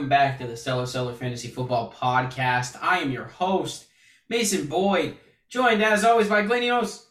[0.00, 0.08] What up?
[0.08, 2.78] Welcome back to the Stellar Seller Fantasy Football Podcast.
[2.80, 3.86] I am your host,
[4.30, 5.18] Mason Boyd,
[5.50, 7.04] joined as always by Glenios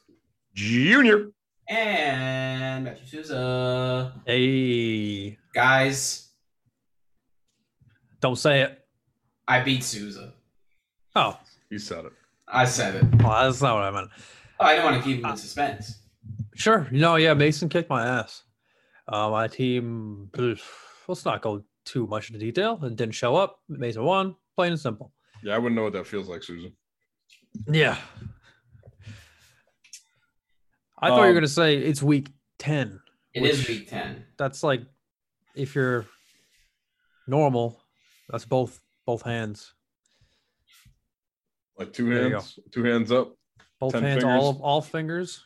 [0.56, 1.28] Junior.
[1.70, 4.20] and Matthew Souza.
[4.26, 6.30] Hey, Guys,
[8.22, 8.80] don't say it.
[9.48, 10.34] I beat Souza.
[11.16, 11.38] Oh,
[11.70, 12.14] You said it.
[12.48, 13.04] I said it.
[13.24, 14.10] well, that's not what I meant.
[14.60, 16.00] Oh, I didn't want to keep him in suspense.
[16.56, 16.88] Sure.
[16.92, 18.42] No, yeah, Mason kicked my ass.
[19.08, 20.60] Uh, my team, pff,
[21.08, 22.80] let's not go too much into detail.
[22.84, 23.60] It didn't show up.
[23.68, 25.12] Mason won, plain and simple.
[25.44, 26.74] Yeah, I wouldn't know what that feels like, Susan.
[27.68, 27.98] Yeah.
[31.02, 33.00] I thought you were Um, going to say it's week 10.
[33.34, 34.26] It is week 10.
[34.38, 34.82] That's like
[35.56, 36.06] if you're
[37.28, 37.82] normal,
[38.30, 39.74] that's both both hands.
[41.78, 43.36] Like two There hands, two hands up.
[43.80, 44.44] Both 10 hands, fingers.
[44.44, 45.46] all all fingers.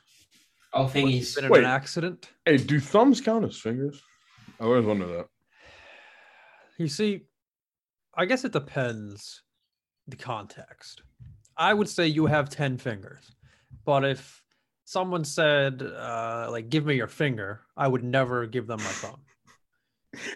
[0.74, 1.36] All Unless thingies.
[1.36, 1.60] Been in Wait.
[1.64, 2.30] an accident.
[2.46, 4.02] Hey, do thumbs count as fingers?
[4.60, 5.28] I always wonder that.
[6.78, 7.22] You see,
[8.16, 9.44] I guess it depends
[10.08, 11.02] the context.
[11.58, 13.36] I would say you have 10 fingers.
[13.86, 14.42] But if
[14.86, 19.22] someone said uh like give me your finger, I would never give them my thumb.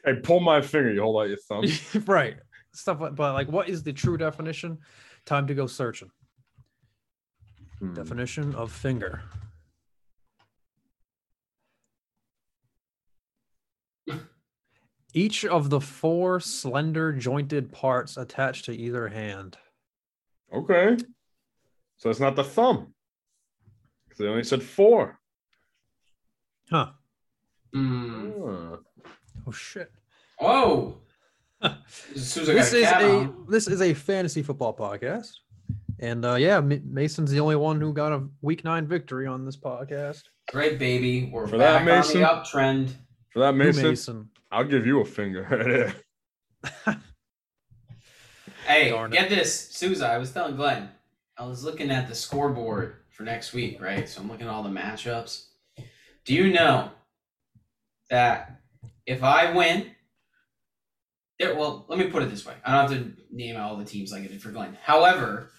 [0.04, 0.92] Hey, pull my finger.
[0.92, 1.64] You hold out your thumb.
[2.08, 2.38] right.
[2.74, 4.80] Stuff like but like what is the true definition?
[5.26, 6.10] Time to go searching.
[7.78, 7.94] Hmm.
[7.94, 9.22] Definition of finger.
[15.18, 19.58] Each of the four slender jointed parts attached to either hand.
[20.54, 20.96] Okay.
[21.98, 22.94] So it's not the thumb.
[24.10, 25.20] 'Cause They only said four.
[26.70, 26.92] Huh.
[27.74, 28.78] Mm.
[29.48, 29.92] Oh shit.
[30.40, 30.98] Oh!
[32.14, 35.32] This is a this is a fantasy football podcast,
[36.00, 39.44] and uh, yeah, Ma- Mason's the only one who got a week nine victory on
[39.46, 40.22] this podcast.
[40.52, 41.32] Great baby.
[41.34, 42.92] We're For back that, on the uptrend.
[43.32, 44.30] For that Mason, Mason.
[44.52, 45.94] I'll give you a finger right
[46.86, 47.02] there.
[48.66, 49.16] Hey, Darn it.
[49.16, 50.08] get this, Souza.
[50.08, 50.90] I was telling Glenn,
[51.38, 54.08] I was looking at the scoreboard for next week, right?
[54.08, 55.46] So I'm looking at all the matchups.
[56.26, 56.92] Do you know
[58.10, 58.62] that
[59.06, 59.92] if I win,
[61.40, 62.56] there, well, let me put it this way.
[62.66, 64.78] I don't have to name all the teams like I did for Glenn.
[64.84, 65.52] However,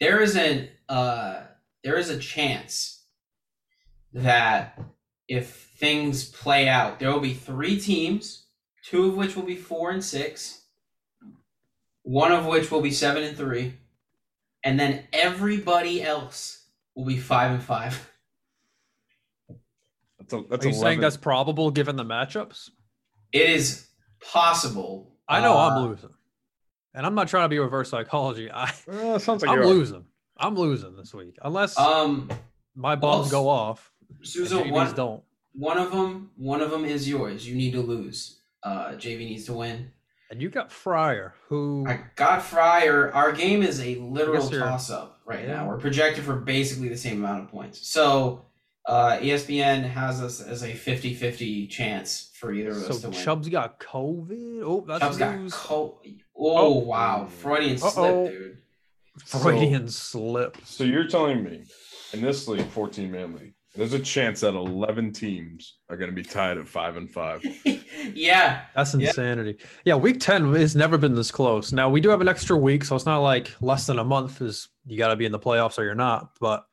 [0.00, 1.40] there is an uh,
[1.84, 3.04] there is a chance
[4.12, 4.78] that
[5.28, 8.46] if things play out, there will be three teams,
[8.84, 10.62] two of which will be four and six,
[12.02, 13.74] one of which will be seven and three,
[14.64, 16.64] and then everybody else
[16.94, 18.10] will be five and five.
[20.18, 20.74] That's a that's Are you 11.
[20.74, 22.70] saying that's probable given the matchups?
[23.32, 23.86] It is
[24.20, 25.12] possible.
[25.28, 26.10] I know uh, I'm losing,
[26.94, 28.50] and I'm not trying to be reverse psychology.
[28.54, 30.04] I Uh, sounds like I'm you're losing.
[30.38, 32.30] I'm losing this week unless Um,
[32.74, 33.92] my bombs well, go off.
[34.08, 35.22] and Souza, one don't.
[35.56, 37.48] One of them, one of them is yours.
[37.48, 38.40] You need to lose.
[38.62, 39.90] Uh, JV needs to win.
[40.30, 43.12] And you got Fryer, who I got Fryer.
[43.14, 45.54] Our game is a literal toss up right Yeah.
[45.58, 45.68] now.
[45.68, 47.86] We're projected for basically the same amount of points.
[47.88, 48.44] So
[48.86, 53.18] uh, ESPN has us as a 50-50 chance for either of us to so win.
[53.20, 54.62] Chubb's got COVID.
[54.64, 55.54] Oh, that's Chubb's got news.
[55.54, 56.78] co- oh, Oh.
[56.80, 57.90] wow, Freudian Uh-oh.
[57.90, 58.58] slip, dude.
[59.24, 60.56] Freudian slip.
[60.64, 61.64] So you're telling me
[62.12, 66.14] in this league, 14 man league, there's a chance that 11 teams are going to
[66.14, 67.44] be tied at five and five.
[68.14, 69.08] yeah, That's Yeah.
[69.08, 69.58] insanity.
[69.84, 69.94] Yeah.
[69.96, 71.72] week 10 has never been this close.
[71.72, 74.40] Now, we do have an extra week, so it's not like less than a month
[74.42, 76.64] is you got to be in the playoffs or you're not, but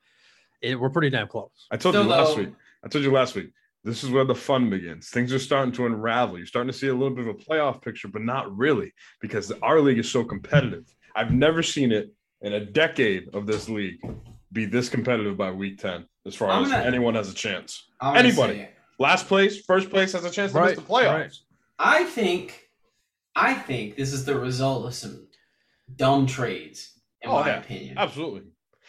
[0.62, 1.66] it, we're pretty damn close.
[1.70, 2.52] I told Still you last though- week.
[2.84, 3.50] I told you last week.
[3.82, 5.10] This is where the fun begins.
[5.10, 6.38] Things are starting to unravel.
[6.38, 9.52] You're starting to see a little bit of a playoff picture, but not really because
[9.62, 10.84] our league is so competitive.
[11.14, 12.10] I've never seen it
[12.40, 13.98] in a decade of this league
[14.52, 17.84] be this competitive by week 10 as far I'm as gonna- anyone has a chance.
[18.00, 18.68] I'm Anybody.
[18.98, 21.12] Last place, first place has a chance to Right, miss the playoffs.
[21.14, 21.32] right.
[21.78, 22.68] I think,
[23.34, 25.28] I think this is the result of some
[25.96, 27.58] dumb trades, in Oh, my yeah.
[27.60, 27.98] opinion.
[27.98, 28.42] Absolutely.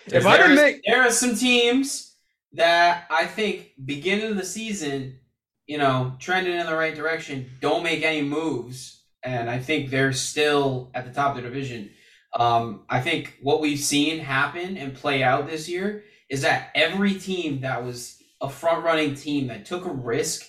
[0.05, 2.15] Because If I didn't there's- make there are some teams
[2.53, 5.19] that I think beginning of the season,
[5.65, 10.13] you know, trending in the right direction, don't make any moves, and I think they're
[10.13, 11.89] still at the top of the division.
[12.35, 17.15] Um, I think what we've seen happen and play out this year is that every
[17.15, 20.45] team that was a front running team that took a risk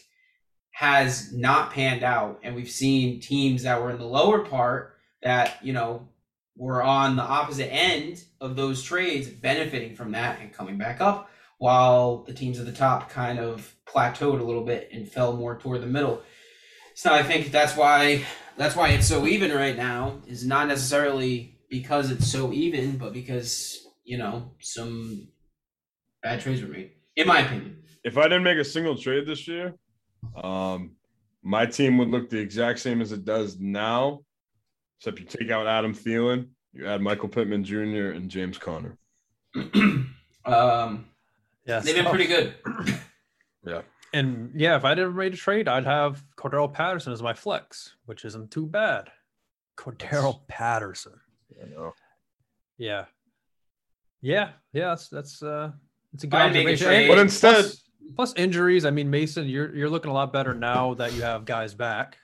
[0.72, 5.56] has not panned out, and we've seen teams that were in the lower part that
[5.62, 6.08] you know
[6.56, 11.30] were on the opposite end of those trades benefiting from that and coming back up,
[11.58, 15.58] while the teams at the top kind of plateaued a little bit and fell more
[15.58, 16.22] toward the middle.
[16.94, 18.24] So I think that's why
[18.56, 23.12] that's why it's so even right now is not necessarily because it's so even, but
[23.12, 25.28] because you know some
[26.26, 27.76] bad trades were made, in my opinion.
[28.02, 29.74] if I didn't make a single trade this year,
[30.42, 30.96] um,
[31.42, 34.22] My team would look the exact same as it does now,
[34.98, 38.10] except you take out Adam Thielen, you add Michael Pittman Jr.
[38.16, 38.98] and James Conner.
[39.54, 41.06] um,
[41.64, 42.54] Yeah, they've been pretty good.
[43.64, 43.82] Yeah.
[44.12, 47.96] And yeah, if I didn't make a trade, I'd have Cordarrelle Patterson as my flex,
[48.04, 49.10] which isn't too bad.
[49.76, 51.18] Cordarrelle Patterson.
[51.60, 51.92] I know.
[52.78, 53.06] Yeah.
[54.20, 55.72] Yeah, yeah, that's that's uh
[56.16, 56.90] it's a good I'd observation.
[56.92, 57.82] And But instead- plus,
[58.16, 61.44] plus injuries, I mean Mason, you're you're looking a lot better now that you have
[61.44, 62.16] guys back.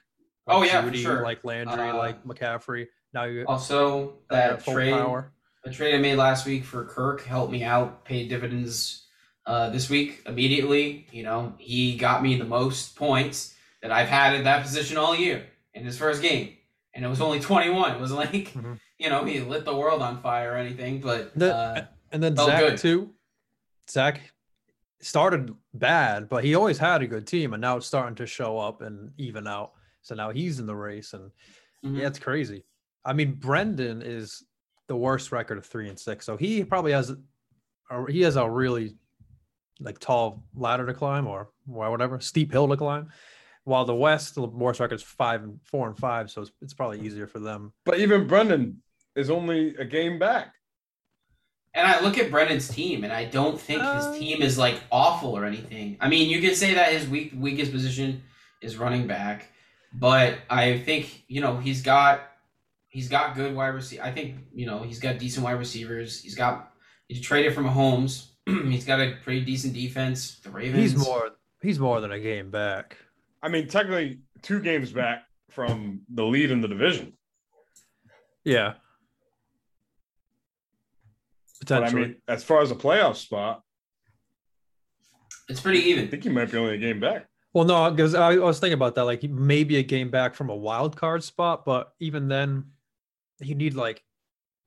[0.49, 1.23] Oh, yeah, for Judy, sure.
[1.23, 2.87] like Landry, Uh, like McCaffrey.
[3.15, 5.31] Now you Also, have that trade, power.
[5.65, 9.07] the trade I made last week for Kirk helped me out, paid dividends
[9.47, 11.07] uh, this week immediately.
[11.13, 15.15] You know, he got me the most points that I've had at that position all
[15.15, 15.45] year
[15.75, 16.57] in his first game,
[16.95, 17.93] and it was only 21.
[17.97, 18.79] It wasn't like Mhm.
[18.99, 22.35] you know he lit the world on fire or anything, but The- uh, And then
[22.37, 22.79] felt Zach good.
[22.79, 23.11] too.
[23.91, 24.21] Zach
[25.01, 28.59] started bad, but he always had a good team, and now it's starting to show
[28.59, 29.73] up and even out.
[30.03, 31.31] So now he's in the race, and
[31.85, 31.99] mhm.
[31.99, 32.65] yeah, it's crazy.
[33.05, 34.45] I mean, Brendan is
[34.87, 37.17] the worst record of three and six, so he probably has, a,
[38.09, 38.97] he has a really
[39.81, 43.09] like tall ladder to climb, or or whatever steep hill to climb.
[43.65, 46.75] While the West, the worst record is five and four and five, so it's, it's
[46.75, 47.73] probably easier for them.
[47.85, 48.83] But even Brendan
[49.15, 50.55] is only a game back.
[51.75, 54.81] And I look at Brendan's team, and I don't think his um, team is like
[54.91, 55.97] awful or anything.
[56.01, 58.23] I mean, you could say that his weak weakest position
[58.61, 59.49] is running back,
[59.95, 62.21] but I think you know he's got
[62.89, 64.03] he's got good wide receiver.
[64.03, 66.21] I think you know he's got decent wide receivers.
[66.21, 66.73] He's got
[67.09, 68.27] he traded from Mahomes.
[68.47, 70.41] he's got a pretty decent defense.
[70.41, 70.93] The Ravens.
[70.93, 71.31] He's more
[71.63, 72.99] he's more than a game back.
[73.43, 77.15] I mean, technically two games back from the lead in the division.
[78.45, 78.75] Yeah.
[81.67, 83.63] But I mean, as far as a playoff spot,
[85.49, 86.05] It's pretty even.
[86.05, 87.27] I think he might be only a game back.
[87.53, 89.05] well, no, because I, I was thinking about that.
[89.05, 92.65] Like maybe a game back from a wild card spot, but even then,
[93.41, 94.03] you need like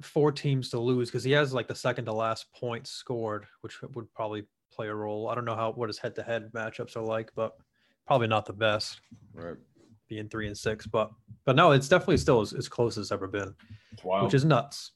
[0.02, 3.82] four teams to lose because he has like the second to last points scored, which
[3.82, 5.30] would probably play a role.
[5.30, 7.54] I don't know how what his head to head matchups are like, but
[8.06, 9.00] probably not the best
[9.34, 9.56] Right.
[10.10, 10.86] being three and six.
[10.86, 11.12] But
[11.46, 13.54] but no, it's definitely still as, as close as it's ever been,
[13.94, 14.26] It's wild.
[14.26, 14.92] which is nuts.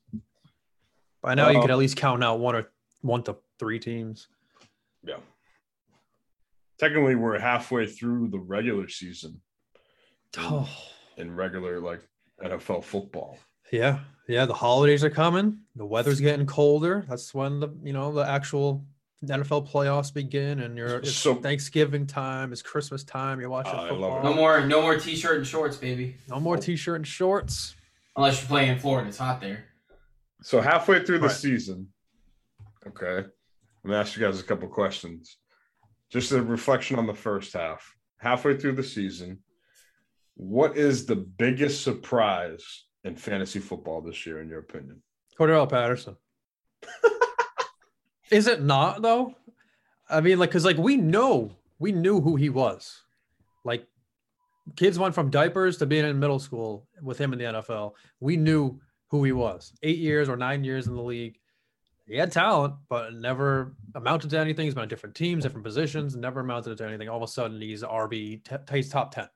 [1.21, 2.71] By now, you Uh, could at least count out one or
[3.01, 4.27] one to three teams.
[5.03, 5.17] yeah.
[6.77, 9.41] Technically, we're halfway through the regular season
[10.37, 10.69] Oh.
[11.17, 12.01] in regular like
[12.41, 13.37] NFL football.
[13.71, 14.45] Yeah, yeah.
[14.45, 15.59] The holidays are coming.
[15.75, 17.05] The weather's getting colder.
[17.09, 18.85] That's when the you know the actual
[19.25, 22.53] NFL playoffs begin, and you're it's So- Thanksgiving time.
[22.53, 23.41] It's Christmas time.
[23.41, 24.19] You're watching I love football.
[24.19, 24.23] it.
[24.23, 26.15] No more no more t-shirt and shorts, baby.
[26.29, 27.75] No more t-shirt and shorts.
[28.15, 29.65] Unless you play in Florida, it's hot there.
[30.41, 31.35] So halfway through the Right.
[31.35, 31.91] season,
[32.87, 33.31] okay, I'm
[33.89, 35.37] gonna ask you guys a couple questions.
[36.09, 37.95] Just a reflection on the first half.
[38.17, 39.39] Halfway through the season,
[40.35, 45.01] what is the biggest surprise in fantasy football this year, in your opinion?
[45.37, 46.17] Cordarrelle Patterson.
[48.31, 49.35] Is it not though?
[50.09, 53.01] I mean, like, cause like we know we knew who he was.
[53.63, 53.87] Like,
[54.75, 57.93] kids went from diapers to being in middle school with him in the NFL.
[58.19, 59.73] We knew who he was.
[59.83, 61.39] Eight years or nine years in the league.
[62.07, 64.65] He had talent, but never amounted to anything.
[64.65, 67.07] He's been on different teams, different positions, never amounted to anything.
[67.07, 69.27] All of a sudden, he's RB, t- he's top 10,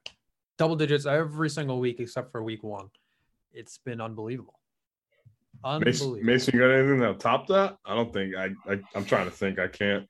[0.58, 2.90] double digits every single week except for week one.
[3.52, 4.60] It's been unbelievable.
[5.64, 6.16] Unbelievable.
[6.16, 7.78] Mason, Mason, you got anything that'll top that?
[7.86, 8.80] I don't think I, I.
[8.96, 9.60] I'm trying to think.
[9.60, 10.08] I can't.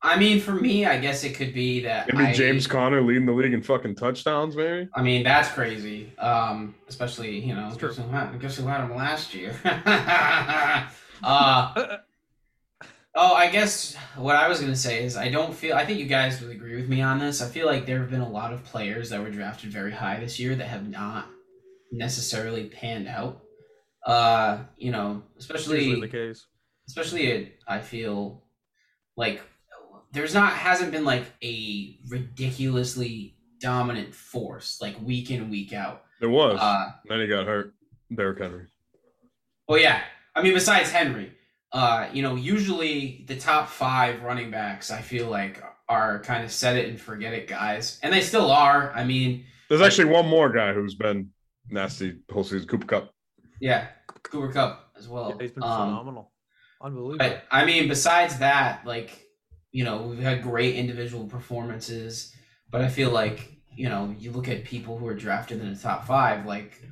[0.00, 3.26] I mean, for me, I guess it could be that Maybe I- James Conner leading
[3.26, 4.54] the league in fucking touchdowns.
[4.54, 4.88] Maybe.
[4.94, 6.12] I mean, that's crazy.
[6.18, 7.88] Um, especially you know, It's true.
[7.88, 9.54] guess who, had, guess who had him last year?
[9.64, 10.86] uh,
[13.14, 15.74] oh, I guess what I was gonna say is I don't feel.
[15.76, 17.42] I think you guys would agree with me on this.
[17.42, 20.20] I feel like there have been a lot of players that were drafted very high
[20.20, 21.26] this year that have not
[21.90, 23.40] necessarily panned out.
[24.06, 26.46] Uh, you know, especially usually the case.
[26.86, 28.44] especially it, I feel
[29.16, 29.40] like
[30.12, 36.02] there's not hasn't been like a ridiculously dominant force like week in week out.
[36.20, 36.58] There was.
[36.60, 37.74] Uh, then he got hurt.
[38.14, 38.66] Derrick Henry.
[39.68, 40.00] well, yeah.
[40.34, 41.32] I mean, besides Henry,
[41.72, 46.50] uh, you know, usually the top five running backs, I feel like are kind of
[46.52, 48.92] set it and forget it guys, and they still are.
[48.94, 51.30] I mean, There's actually one more guy who's been
[51.68, 52.66] nasty whole season.
[52.68, 53.10] Cooper Kupp.
[53.60, 53.88] yeah,
[54.22, 55.30] Cooper Kupp as well.
[55.36, 56.32] Yeah, he's been Um, phenomenal.
[56.80, 57.18] Unbelievable.
[57.18, 59.26] But I mean, besides that, like
[59.72, 62.34] you know, we've had great individual performances,
[62.70, 65.78] but I feel like you know, you look at people who are drafted in the
[65.78, 66.82] top five, like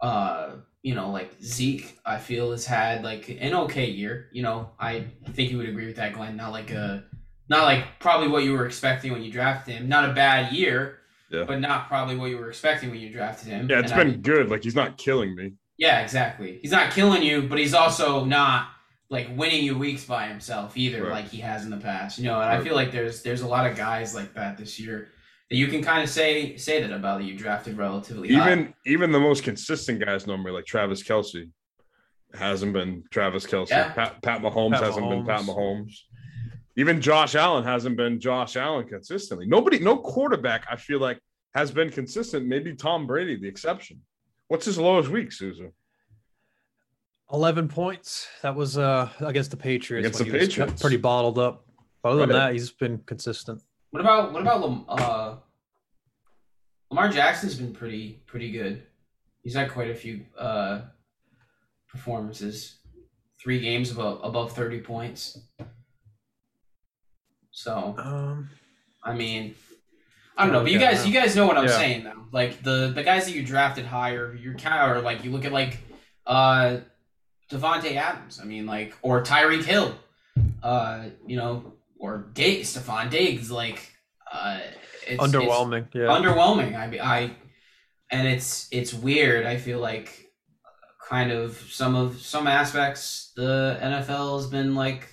[0.00, 1.98] uh, you know, like Zeke.
[2.04, 4.28] I feel has had like an okay year.
[4.32, 6.36] You know, I think you would agree with that, Glenn.
[6.36, 7.04] Not like a,
[7.48, 9.88] not like probably what you were expecting when you drafted him.
[9.88, 10.98] Not a bad year,
[11.30, 11.44] Yeah.
[11.44, 13.68] but not probably what you were expecting when you drafted him.
[13.68, 14.48] Yeah, it's And been mean- good.
[14.48, 15.52] Like he's not killing me.
[15.78, 16.58] yeah, exactly.
[16.62, 18.68] He's not killing you, but he's also not
[19.08, 21.12] like winning you weeks by himself either, Right.
[21.12, 22.18] like he has in the past.
[22.18, 24.78] You know, and I feel like there's there's a lot of guys like that this
[24.80, 25.08] year
[25.50, 28.50] that you can kind of say say that about that you drafted relatively high.
[28.52, 31.48] Even even the most consistent guys normally, like Travis Kelce,
[32.34, 33.70] hasn't been Travis Kelce.
[33.70, 33.92] Yeah.
[33.92, 35.56] Pat, Pat Mahomes Pat hasn't been Pat Mahomes.
[35.56, 35.94] Mahomes.
[36.78, 39.46] Even Josh Allen hasn't been Josh Allen consistently.
[39.46, 41.18] Nobody, no quarterback, I feel like,
[41.54, 42.46] has been consistent.
[42.46, 44.02] Maybe Tom Brady, the exception.
[44.48, 45.72] What's his lowest week, Susan?
[47.32, 48.28] 11 points.
[48.42, 50.06] That was uh against the Patriots.
[50.06, 50.80] Against the Patriots.
[50.80, 51.64] Pretty bottled up.
[52.02, 53.62] But other than that, he's been consistent.
[53.90, 55.36] What about what about Lam, uh,
[56.90, 58.82] Lamar Jackson's been pretty pretty good.
[59.42, 60.82] He's had quite a few uh,
[61.88, 62.78] performances,
[63.42, 65.38] three games above above thirty points.
[67.50, 68.50] So Um,
[69.02, 69.54] I mean,
[70.36, 71.78] I don't know, but you Okay, guys you guys know what I'm Yeah.
[71.78, 72.24] saying though.
[72.32, 75.44] Like the the guys that you drafted higher, you're kind of or like you look
[75.44, 75.78] at like
[76.26, 76.78] uh,
[77.50, 78.40] Davante Adams.
[78.40, 79.94] I mean, like or Tyreek Hill,
[80.62, 83.50] uh, you know, or Dig Stefon Diggs.
[83.50, 83.92] Like
[84.32, 84.60] uh,
[85.06, 85.86] it's, it's- underwhelming.
[85.94, 86.02] yeah.
[86.02, 86.76] underwhelming.
[86.76, 87.30] I mean, I
[88.10, 89.46] and it's it's weird.
[89.46, 90.30] I feel like
[91.08, 95.08] kind of some of some aspects the NFL has been like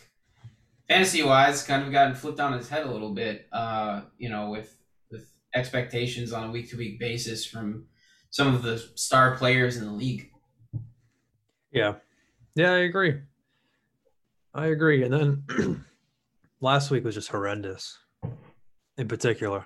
[0.88, 3.48] fantasy wise kind of gotten flipped on its head a little bit.
[3.52, 4.76] Uh, you know, with
[5.12, 7.86] with expectations on a week to week basis from
[8.32, 10.32] some of the star players in the league.
[11.72, 11.96] Yeah.
[12.56, 13.20] Yeah, I agree.
[14.54, 15.04] I agree.
[15.04, 15.86] And then
[16.62, 17.98] last week was just horrendous
[18.98, 19.66] in particular.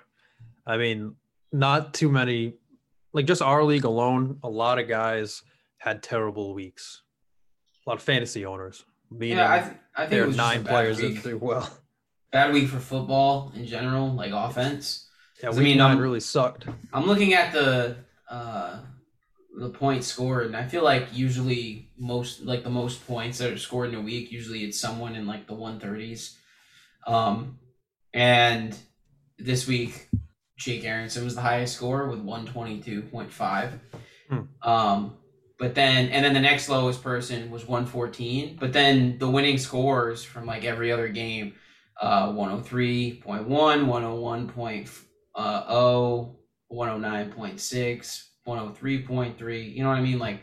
[0.66, 1.16] I mean,
[1.52, 2.54] not too many,
[3.14, 5.42] like just our league alone, a lot of guys
[5.78, 7.04] had terrible weeks.
[7.86, 10.52] A lot of fantasy owners, meaning yeah, I, th- I think there are was just
[10.52, 11.70] a nine players that do well.
[12.32, 15.08] Bad week for football in general, like offense.
[15.42, 16.68] Yeah, I mean, nine um, really sucked.
[16.92, 17.96] I'm looking at the
[18.30, 18.80] uh,
[19.58, 23.58] the points scored, and I feel like usually most like the most points that are
[23.58, 26.36] scored in a week, usually it's someone in like the 130s.
[27.08, 27.58] Um,
[28.14, 28.78] and
[29.40, 30.10] this week,
[30.58, 33.80] Jake Aronson was the highest score with 122.5.
[34.30, 34.40] Hmm.
[34.62, 35.18] Um,
[35.58, 38.58] but then and then the next lowest person was 114.
[38.60, 41.56] But then the winning scores from like every other game,
[42.00, 44.90] uh, 103.1, 101.0,
[45.36, 46.26] uh,
[46.72, 49.76] 109.6, 103.3.
[49.76, 50.20] You know what I mean?
[50.20, 50.42] Like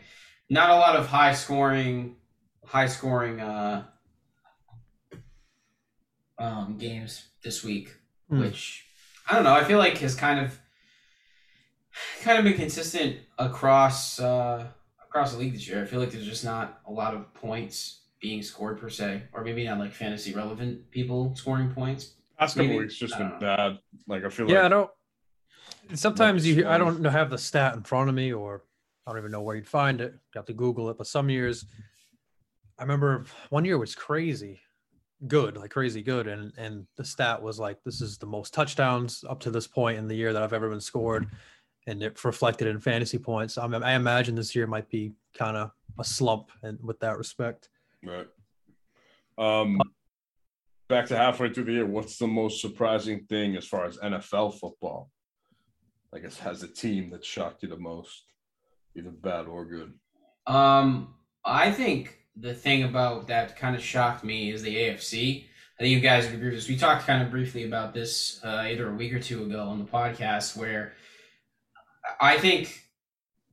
[0.49, 2.15] not a lot of high scoring,
[2.63, 3.85] high scoring uh,
[6.37, 7.95] um, games this week,
[8.29, 8.39] Hmm.
[8.41, 8.85] which
[9.29, 9.53] I don't know.
[9.53, 10.59] I feel like has kind of
[12.21, 14.67] kind of been consistent across uh,
[15.03, 15.81] across the league this year.
[15.81, 19.43] I feel like there's just not a lot of points being scored per se, or
[19.43, 22.13] maybe not like fantasy relevant people scoring points.
[22.37, 23.37] Past couple Maybe- weeks just been know.
[23.39, 23.79] bad.
[24.07, 24.53] Like I feel like.
[24.53, 24.89] Yeah, I don't.
[25.93, 28.63] Sometimes you, I don't have the stat in front of me, or
[29.05, 30.13] I don't even know where you'd find it.
[30.13, 30.97] You have to Google it.
[30.97, 31.65] But some years,
[32.79, 34.61] I remember one year was crazy,
[35.27, 39.23] good, like crazy good, and and the stat was like this is the most touchdowns
[39.29, 41.27] up to this point in the year that I've ever been scored,
[41.87, 43.57] and it reflected in fantasy points.
[43.57, 47.17] I, mean, I imagine this year might be kind of a slump, and with that
[47.17, 47.69] respect,
[48.05, 48.27] Right.
[49.37, 49.81] Um,
[50.87, 51.85] back to halfway through the year.
[51.85, 55.09] What's the most surprising thing as far as NFL football?
[56.15, 58.23] I guess has a team that shocked you the most,
[58.95, 59.93] either bad or good.
[60.47, 65.45] Um, I think the thing about that kind of shocked me is the AFC.
[65.77, 66.69] I think you guys would agree with this.
[66.69, 69.77] We talked kind of briefly about this uh, either a week or two ago on
[69.77, 70.93] the podcast, where
[72.21, 72.81] I think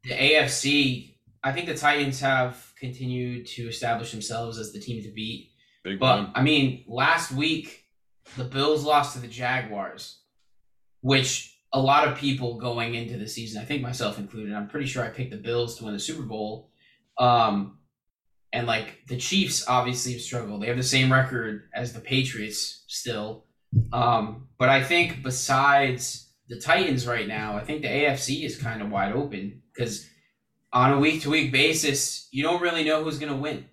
[0.05, 1.17] the AFC.
[1.45, 5.51] I think the Titans have continued to establish themselves as the team to beat.
[5.83, 6.33] Big But one.
[6.37, 7.87] I mean, last week
[8.37, 10.21] the Bills lost to the Jaguars,
[11.01, 14.87] which a lot of people going into the season, I think myself included, I'm pretty
[14.87, 16.71] sure I picked the Bills to win the Super Bowl.
[17.19, 17.79] Um,
[18.53, 20.63] and like the Chiefs obviously have struggled.
[20.63, 23.47] They have the same record as the Patriots still.
[23.93, 28.83] Um, but I think besides the Titans right now, I think the AFC is kind
[28.83, 30.07] of wide open because
[30.73, 33.67] on a week to week basis, you don't really know who's going to win.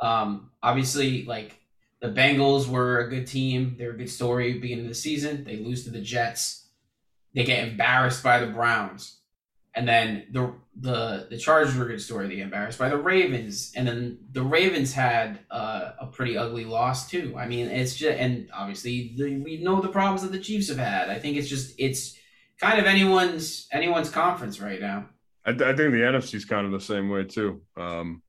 [0.00, 1.58] Um, obviously, like
[2.00, 3.76] the Bengals were a good team.
[3.78, 5.44] They're a good story beginning of the season.
[5.44, 6.61] They lose to the Jets.
[7.34, 9.18] They get embarrassed by the Browns.
[9.74, 12.28] And then the the the Chargers were a good story.
[12.28, 16.66] They get embarrassed by the Ravens, and then the Ravens had uh, a pretty ugly
[16.66, 17.34] loss too.
[17.38, 20.76] I mean, it's just and obviously the, we know the problems that the Chiefs have
[20.76, 21.08] had.
[21.08, 22.18] I think it's just it's
[22.60, 25.06] kind of anyone's anyone's conference right now.
[25.46, 27.62] I, I think the NFC is kind of the same way too.
[27.74, 28.22] Um,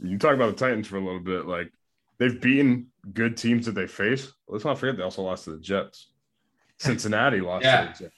[0.00, 1.46] you talk about the Titans for a little bit.
[1.46, 1.72] Like
[2.18, 4.32] they've beaten good teams that they face.
[4.46, 6.10] Let's not forget they also lost to the Jets.
[6.78, 7.86] Cincinnati lost Yeah.
[7.86, 8.15] to the Jets.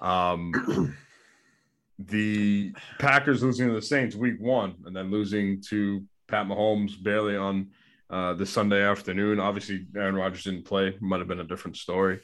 [0.00, 0.94] Um,
[1.98, 7.36] the Packers losing to the Saints week one, and then losing to Pat Mahomes barely
[7.36, 7.68] on
[8.10, 9.40] uh, this Sunday afternoon.
[9.40, 12.20] Obviously, Aaron Rodgers didn't play; might have been a different story.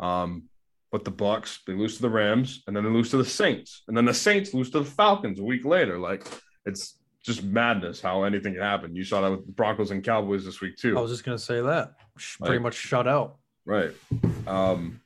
[0.00, 0.44] Um,
[0.90, 3.82] but the Bucks they lose to the Rams, and then they lose to the Saints,
[3.88, 5.98] and then the Saints lose to the Falcons a week later.
[5.98, 6.26] Like
[6.66, 8.96] it's just madness how anything can happen.
[8.96, 10.98] You saw that with the Broncos and Cowboys this week too.
[10.98, 11.92] I was just gonna say that.
[12.40, 13.36] Pretty Like- much shut out.
[13.64, 13.92] Right.
[14.48, 15.00] Um,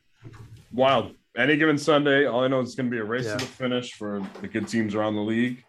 [0.73, 1.15] wild.
[1.37, 3.37] Any given Sunday, all I know is it's going to be a race Yeah.
[3.37, 5.65] to the finish for the good teams around the league,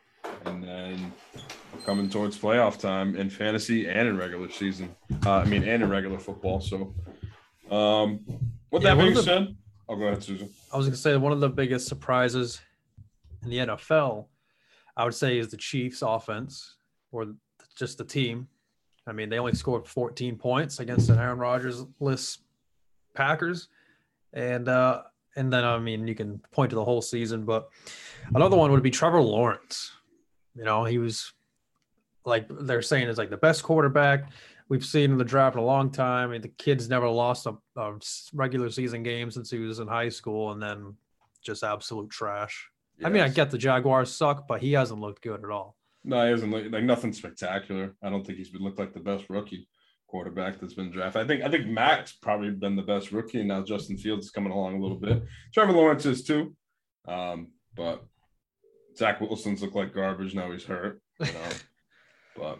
[0.45, 1.11] and then
[1.85, 4.95] coming towards playoff time in fantasy and in regular season.
[5.25, 6.61] Uh, I mean, and in regular football.
[6.61, 6.95] So,
[7.69, 8.19] um,
[8.71, 9.57] with Yeah, that being the- said,
[9.89, 10.49] oh, go ahead, Susan.
[10.73, 12.61] I was gonna say one of the biggest surprises
[13.43, 14.29] in the NFL,
[14.95, 16.77] I would say, is the Chiefs' offense
[17.11, 17.35] or
[17.75, 18.47] just the team.
[19.05, 22.39] I mean, they only scored 14 points against an Aaron Rodgers-less
[23.13, 23.67] Packers,
[24.33, 25.03] and uh,
[25.37, 27.69] and then I mean, you can point to the whole season, but
[28.35, 29.91] another one would be Trevor Lawrence.
[30.55, 31.31] You know, he was
[32.25, 34.31] like they're saying is like the best quarterback
[34.69, 36.29] we've seen in the draft in a long time.
[36.29, 37.93] I mean, the kid's never lost a, a
[38.33, 40.95] regular season game since he was in high school, and then
[41.41, 42.69] just absolute trash.
[43.03, 45.77] I mean, I get the Jaguars suck, but he hasn't looked good at all.
[46.03, 47.95] No, he hasn't looked like nothing spectacular.
[48.01, 49.67] I don't think he's been looked like the best rookie
[50.07, 51.21] quarterback that's been drafted.
[51.21, 54.51] I think I think Max probably been the best rookie, now Justin Fields is coming
[54.51, 55.23] along a little bit.
[55.53, 56.55] Trevor Lawrence is too,
[57.07, 58.05] um, but
[58.97, 60.51] Zach Wilson's look like garbage now.
[60.51, 61.49] He's hurt, you know.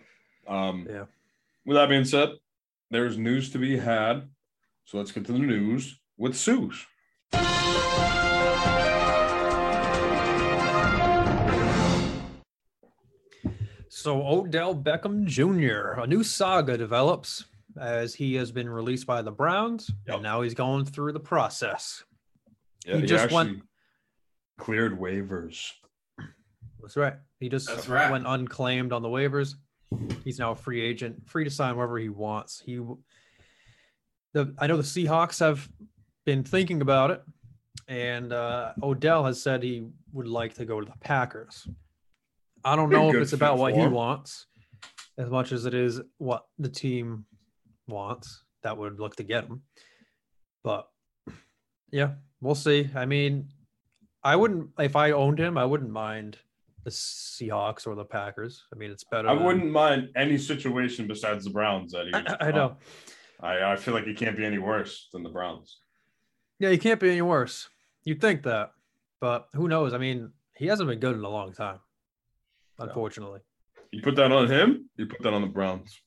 [0.47, 1.05] but um, Yeah.
[1.65, 2.29] With that being said,
[2.91, 4.29] there's news to be had,
[4.86, 6.86] so let's get to the news with Suze.
[13.97, 15.99] So Odell Beckham Jr.
[16.01, 17.45] A new saga develops
[17.79, 20.13] as he has been released by the Browns, Yep.
[20.15, 22.03] and now he's going through the process.
[22.86, 23.63] Yeah, He just went- actually
[24.60, 25.71] cleared waivers.
[26.79, 27.15] That's right.
[27.39, 28.12] He just That's right.
[28.12, 29.55] went unclaimed on the waivers.
[30.23, 32.60] He's now a free agent, free to sign wherever he wants.
[32.60, 32.75] He,
[34.33, 35.67] the I know the Seahawks have
[36.23, 37.23] been thinking about it,
[37.88, 41.67] and uh, Odell has said he would like to go to the Packers.
[42.67, 44.45] I don't know if it's about what he wants,
[45.17, 47.25] as much as it is what the team
[47.88, 48.43] wants.
[48.63, 49.62] That would look to get him,
[50.63, 50.88] but
[51.91, 52.89] yeah, we'll see.
[52.93, 53.49] I mean,
[54.23, 56.38] I wouldn't if I owned him, I wouldn't mind
[56.84, 58.63] the Seahawks or the Packers.
[58.73, 59.30] I mean, it's better.
[59.30, 62.77] I than- wouldn't mind any situation besides the Browns that he I, I know.
[63.39, 65.80] I, I feel like he can't be any worse than the Browns.
[66.60, 67.69] Yeah, he can't be any worse.
[68.03, 68.71] You'd think that,
[69.21, 69.93] but who knows?
[69.93, 71.80] I mean, he hasn't been good in a long time,
[72.79, 73.39] unfortunately.
[73.91, 76.01] You put that on him, you put that on the Browns.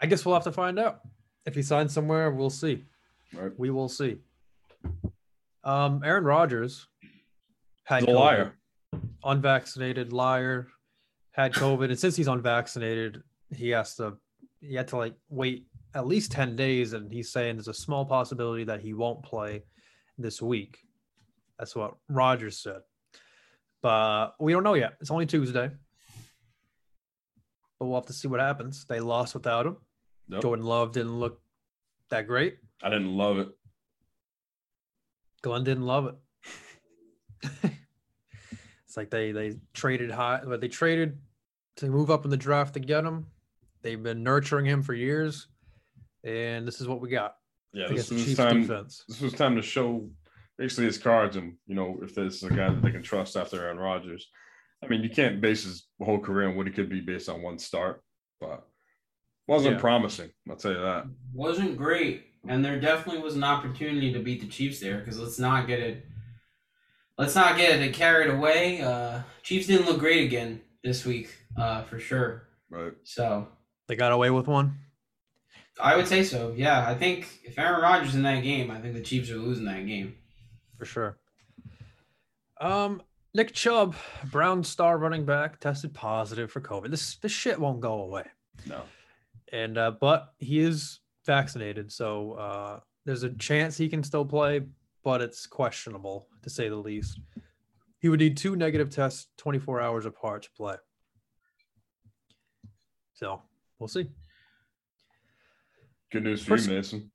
[0.00, 1.00] I guess we'll have to find out.
[1.46, 2.84] If he signs somewhere, we'll see.
[3.32, 3.52] Right.
[3.56, 4.18] We will see.
[5.64, 6.86] Um, Aaron Rodgers
[7.84, 8.14] had He's a COVID.
[8.20, 8.54] liar.
[9.24, 10.68] unvaccinated liar,
[11.32, 13.22] had COVID, and since he's unvaccinated,
[13.54, 14.16] he has to
[14.60, 18.04] he had to like wait at least 10 days, and he's saying there's a small
[18.04, 19.62] possibility that he won't play
[20.18, 20.78] this week.
[21.58, 22.80] That's what Rogers said.
[23.86, 24.94] But we don't know yet.
[25.00, 25.70] It's only Tuesday.
[27.78, 28.84] But we'll have to see what happens.
[28.84, 29.76] They lost without him.
[30.28, 30.42] Yep.
[30.42, 31.40] Jordan Love didn't look
[32.10, 32.56] that great.
[32.82, 33.48] I didn't love it.
[35.42, 37.52] Glenn didn't love it.
[38.88, 41.20] it's like they they traded high, but they traded
[41.76, 43.26] to move up in the draft to get him.
[43.82, 45.46] They've been nurturing him for years,
[46.24, 47.36] and this is what we got
[47.72, 48.62] Yeah, this was time.
[48.62, 49.04] defense.
[49.06, 50.10] This was time to show
[50.58, 53.36] basically his cards, and you know if this is a guy that they can trust
[53.36, 54.28] after Aaron Rodgers.
[54.84, 57.40] I mean, you can't base his whole career on what he could be based on
[57.42, 58.02] one start,
[58.40, 58.66] but
[59.48, 59.80] wasn't Yeah.
[59.80, 60.30] promising.
[60.48, 61.06] I'll tell you that.
[61.32, 64.98] Wasn't great, and there definitely was an opportunity to beat the Chiefs there.
[64.98, 66.06] Because let's not get it,
[67.16, 68.80] let's not get it carried away.
[68.82, 72.48] Uh, Chiefs didn't look great again this week, uh, for sure.
[72.70, 72.92] Right.
[73.04, 73.48] So
[73.88, 74.78] They got away with one.
[75.80, 76.52] I would say so.
[76.56, 79.66] Yeah, I think if Aaron Rodgers in that game, I think the Chiefs are losing
[79.66, 80.16] that game.
[80.78, 81.18] For sure.
[82.60, 83.02] Um,
[83.34, 83.94] Nick Chubb,
[84.30, 86.90] Brown star running back, tested positive for COVID.
[86.90, 88.24] This this shit won't go away.
[88.66, 88.82] No.
[89.52, 94.62] and uh, but he is vaccinated, so uh, there's a chance he can still play,
[95.04, 97.20] but it's questionable to say the least.
[97.98, 100.76] He would need two negative tests 24 hours apart to play.
[103.14, 103.42] So
[103.78, 104.08] we'll see.
[106.12, 107.10] Good news for First- you, Mason.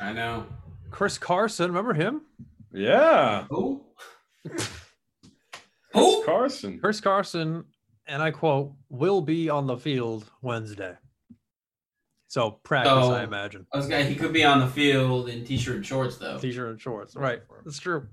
[0.00, 0.46] I know.
[0.90, 2.22] Chris Carson, remember him?
[2.72, 3.44] Yeah.
[3.50, 3.84] Who?
[5.94, 6.24] Who?
[6.24, 6.78] Carson.
[6.80, 7.64] Chris Carson,
[8.06, 10.94] and I quote, will be on the field Wednesday.
[12.28, 13.66] So practice, So- I imagine.
[13.72, 16.38] I was gonna, he could be on the field in t-shirt and shorts though.
[16.38, 17.16] T-shirt and shorts.
[17.16, 17.40] Right.
[17.64, 18.06] That's true.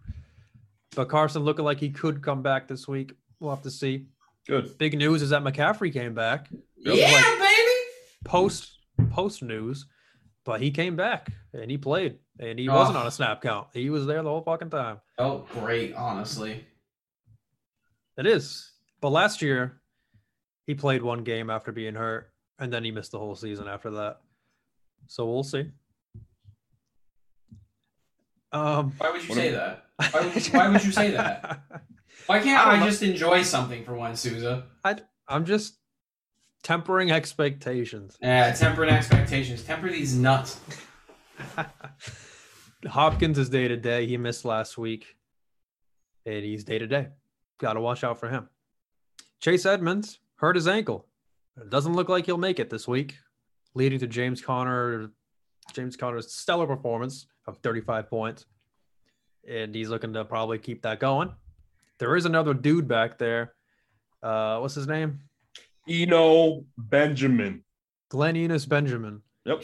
[0.96, 3.14] But Carson looking like he could come back this week.
[3.42, 4.06] We'll have to see.
[4.48, 4.78] Good.
[4.78, 6.48] Big news is that McCaffrey came back.
[6.78, 7.72] Yeah, Like- baby.
[8.24, 8.72] Post
[9.12, 9.86] post news,
[10.46, 12.76] but he came back and he played and he Oh.
[12.76, 13.68] wasn't on a snap count.
[13.74, 15.00] He was there the whole fucking time.
[15.18, 16.66] Felt great, honestly.
[18.18, 18.72] It is.
[19.02, 19.82] But last year,
[20.68, 23.92] he played one game after being hurt, and then he missed the whole season after
[23.92, 24.22] that.
[25.08, 25.72] So we'll see.
[28.52, 29.86] Um, Why would you say that?
[30.12, 31.62] Why would you, why would you say that?
[32.28, 34.64] Why can't I I, just enjoy something for once, Souza?
[35.28, 35.78] I'm just
[36.64, 38.16] tempering expectations.
[38.22, 39.64] Yeah, temper expectations.
[39.64, 40.60] Temper these nuts.
[42.88, 44.06] Hopkins is day to day.
[44.06, 45.16] He missed last week,
[46.26, 47.10] and he's day to day.
[47.58, 48.50] Got to watch out for him.
[49.40, 51.06] Chase Edmonds hurt his ankle.
[51.60, 53.16] It doesn't look like he'll make it this week,
[53.74, 55.12] leading to James Conner.
[55.74, 58.46] James Conner's stellar performance of 35 points,
[59.48, 61.34] and he's looking to probably keep that going.
[61.98, 63.54] There is another dude back there.
[64.22, 65.20] Uh, what's his name?
[65.88, 67.64] Eno Benjamin.
[68.10, 69.22] Glenn Enos Benjamin.
[69.46, 69.64] Yep.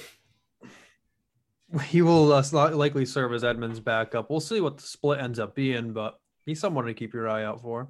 [1.86, 2.44] He will uh,
[2.76, 4.30] likely serve as Edmonds' backup.
[4.30, 7.46] We'll see what the split ends up being, but he's someone to keep your eye
[7.46, 7.88] out for.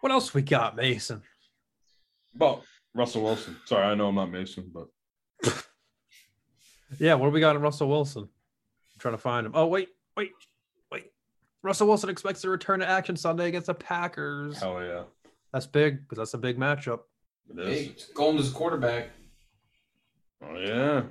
[0.00, 1.22] What else we got, Mason?
[2.36, 2.62] About
[2.94, 3.56] Russell Wilson.
[3.64, 4.88] Sorry, I know I'm not Mason, but
[6.98, 8.22] Yeah, what do we got in Russell Wilson?
[8.24, 9.52] I'm trying to find him.
[9.54, 10.30] Oh, wait, wait,
[10.92, 11.06] wait.
[11.62, 14.60] Russell Wilson expects to return to action Sunday against the Packers.
[14.60, 15.02] hell yeah.
[15.52, 17.00] That's big because that's a big matchup.
[17.50, 17.78] It is.
[17.78, 19.10] Hey, Golden's quarterback.
[20.42, 21.02] Oh yeah.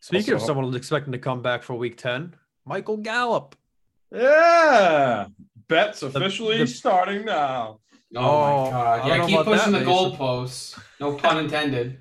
[0.00, 2.34] Speaking of someone who's expecting to come back for week 10,
[2.64, 3.56] Michael Gallup.
[4.12, 5.26] Yeah.
[5.68, 7.80] Bets officially the- starting now.
[8.16, 9.06] Oh, Oh, my I god.
[9.08, 10.12] Yeah, keep pushing that, the Mason.
[10.16, 10.80] goalposts.
[11.00, 11.98] No pun intended.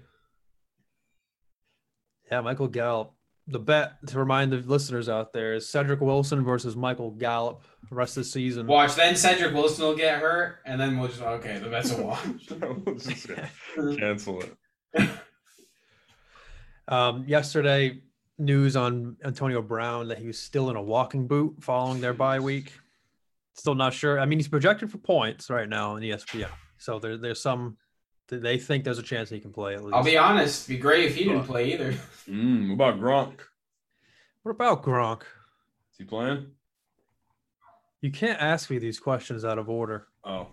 [2.32, 3.14] Yeah, Michael Gallup.
[3.50, 7.96] The bet to remind the listeners out there is Cedric Wilson versus Michael Gallup the
[7.96, 8.68] rest of the season.
[8.68, 12.02] Watch, then Cedric Wilson will get hurt, and then we'll just okay, the bet's a
[12.04, 12.26] wash.
[13.98, 15.10] Cancel it.
[16.88, 18.00] Um, yesterday,
[18.38, 22.40] news on Antonio Brown that he was still in a walking boot following their bye
[22.40, 22.74] week.
[23.54, 24.20] Still not sure.
[24.20, 26.50] I mean, he's projected for points right now in ESPN.
[26.78, 27.78] So there, there's some.
[28.30, 29.96] They think there's a chance he can play at least.
[29.96, 31.94] I'll be honest, it'd be great if he didn't play either.
[32.28, 33.40] Mm, what about Gronk?
[34.44, 35.22] What about Gronk?
[35.22, 36.48] Is he playing?
[38.02, 40.48] You can't ask me these questions out of order Oh.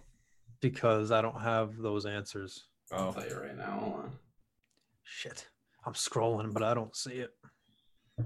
[0.60, 2.66] because I don't have those answers.
[2.92, 3.12] I'll Oh.
[3.12, 3.70] tell you right now.
[3.72, 4.12] Hold on.
[5.02, 5.48] Shit.
[5.86, 7.30] I'm scrolling, but I don't see it.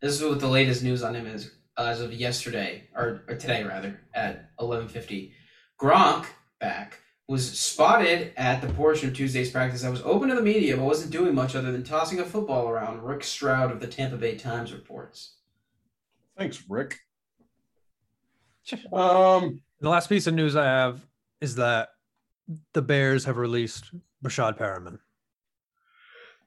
[0.00, 3.62] this is what the latest news on him is as of yesterday or, or today
[3.64, 5.32] rather at 11:50.
[5.80, 6.26] Gronk
[6.60, 10.76] back was spotted at the portion of Tuesday's practice that was open to the media
[10.76, 13.02] but wasn't doing much other than tossing a football around.
[13.02, 15.36] Rick Stroud of the Tampa Bay Times reports.
[16.36, 16.98] Thanks, Rick.
[18.92, 21.06] Um, The last piece of news I have
[21.42, 21.90] is that
[22.72, 23.90] the Bears have released
[24.24, 24.98] Rashad Perriman.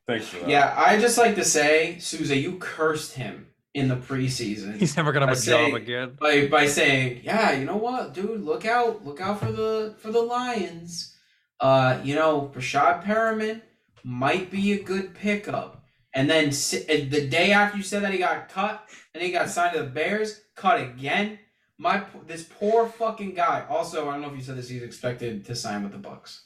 [0.07, 0.49] thanks for that.
[0.49, 4.77] Yeah, I just like to say, Souza, you cursed him in the preseason.
[4.79, 6.17] He's never gonna have I a job again.
[6.19, 10.11] by by saying, "Yeah, you know what, dude, look out, look out for the for
[10.11, 11.15] the Lions."
[11.59, 13.61] Uh, you know, Rashad Perriman
[14.03, 15.83] might be a good pickup.
[16.13, 19.75] And then the day after you said that he got cut, and he got signed
[19.75, 21.37] to the Bears, cut again.
[21.77, 23.65] My this poor fucking guy.
[23.69, 24.69] Also, I don't know if you said this.
[24.69, 26.45] He's expected to sign with the Bucks.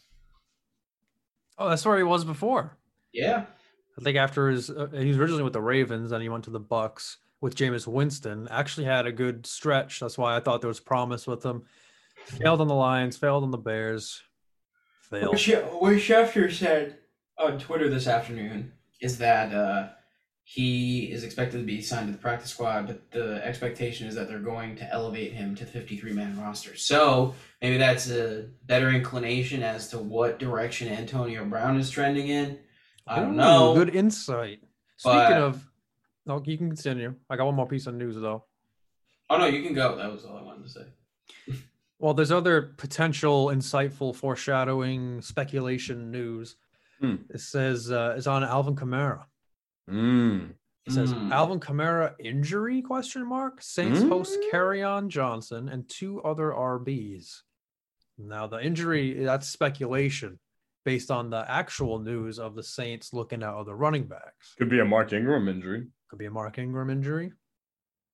[1.57, 2.77] Oh, that's where he was before.
[3.13, 3.45] Yeah,
[3.97, 6.49] I think after his uh, he was originally with the Ravens, and he went to
[6.49, 8.47] the Bucks with Jameis Winston.
[8.49, 9.99] Actually had a good stretch.
[9.99, 11.63] That's why I thought there was promise with him.
[12.25, 13.17] Failed on the Lions.
[13.17, 14.21] Failed on the Bears.
[15.09, 15.31] Failed.
[15.31, 16.99] What, Schefter said
[17.37, 19.89] on Twitter this afternoon is that uh,
[20.53, 24.27] he is expected to be signed to the practice squad, but the expectation is that
[24.27, 26.75] they're going to elevate him to the 53 man roster.
[26.75, 32.59] So maybe that's a better inclination as to what direction Antonio Brown is trending in.
[33.07, 33.75] I don't Ooh, know.
[33.75, 34.59] Good insight.
[35.01, 35.65] But- Speaking of,
[36.25, 37.15] no, you can continue.
[37.29, 38.43] I got one more piece of news though.
[39.29, 39.95] Oh, no, you can go.
[39.95, 41.55] That was all I wanted to say.
[41.97, 46.55] Well, there's other potential insightful foreshadowing speculation news.
[46.99, 47.17] Hmm.
[47.29, 49.25] It says uh, is on Alvin Kamara.
[49.89, 50.53] Mm.
[50.87, 51.31] It says Hmm.
[51.31, 53.61] Alvin Kamara injury question mark.
[53.61, 54.51] Saints host Mm.
[54.51, 57.41] Kerryon Johnson and two other RBs.
[58.17, 60.39] Now the injury that's speculation
[60.83, 64.55] based on the actual news of the Saints looking at other running backs.
[64.57, 65.87] Could be a Mark Ingram injury.
[66.09, 67.31] Could be a Mark Ingram injury.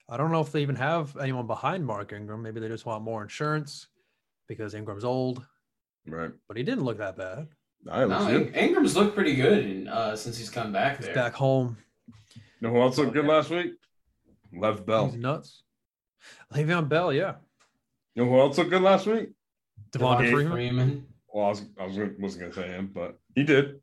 [0.10, 2.42] I don't know if they even have anyone behind Mark Ingram.
[2.42, 3.88] Maybe they just want more insurance
[4.48, 5.46] because Ingram's old.
[6.06, 6.32] Right.
[6.48, 7.50] but he didn't look that bad.
[7.90, 8.56] I No, looks Ing- good.
[8.56, 11.16] Ingram's looked pretty good in, uh, since he's come back He's there.
[11.16, 11.78] back home.
[12.36, 13.34] You know who else looked good Okay.
[13.34, 13.74] last week?
[14.54, 15.08] Lev Bell.
[15.10, 15.64] He's nuts.
[16.54, 17.36] Le'Veon Bell, yeah.
[18.16, 19.30] You know who else looked good last week?
[19.92, 21.08] Devonta Devonta Freeman.
[21.32, 23.80] Well, I was I was wasn't gonna say him, but he did.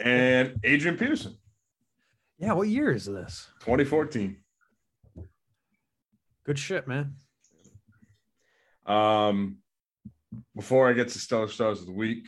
[0.00, 1.36] And Adrian Peterson,
[2.38, 3.48] Yeah, what year is this?
[3.60, 4.36] 2014.
[6.44, 7.16] Good shit, man.
[8.86, 9.58] Um,
[10.56, 12.26] before I get to stellar stars of the week,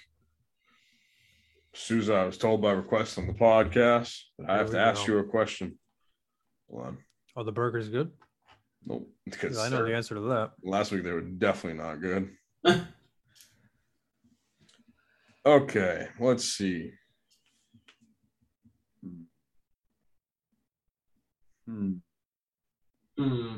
[1.74, 5.12] Souza, I was told by request on the podcast I have to Here ask go.
[5.12, 5.78] you a question.
[6.68, 6.98] Hold on.
[7.36, 8.10] Oh, the burger's good.
[8.84, 9.08] Nope.
[9.24, 10.52] Because I know the answer to that.
[10.62, 12.30] last week they were definitely not good.
[15.46, 16.90] okay, let's see.
[21.66, 21.92] Hmm.
[23.16, 23.56] Hmm.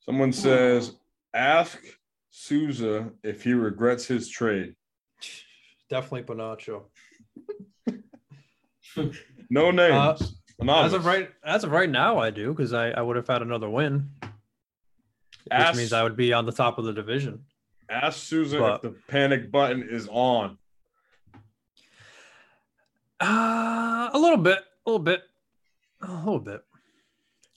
[0.00, 0.92] Someone says,
[1.34, 1.82] ask
[2.30, 4.74] Souza if he regrets his trade.
[5.88, 6.82] Definitely Panacho.
[9.50, 10.22] No names.
[10.22, 10.26] Uh,
[10.58, 10.86] Anonymous.
[10.86, 13.42] As of right, as of right now, I do because I, I would have had
[13.42, 17.44] another win, which means I would be on the top of the division.
[17.90, 20.56] Ask Susan But- if the panic button is on.
[23.20, 25.22] Uh, a little bit, a little bit,
[26.02, 26.62] a little bit.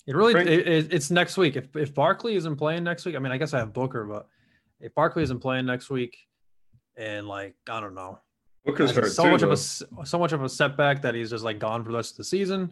[0.08, 1.56] It really, it, it- it's next week.
[1.56, 4.28] If if Barkley isn't playing next week, I mean, I guess I have Booker, but
[4.80, 6.18] if Barkley isn't playing next week,
[7.00, 8.20] and like I don't know,
[8.66, 9.54] Booker's hurt so too, much of though.
[9.54, 12.12] a s- so much of a setback that he's just like gone for the rest
[12.12, 12.72] of the season.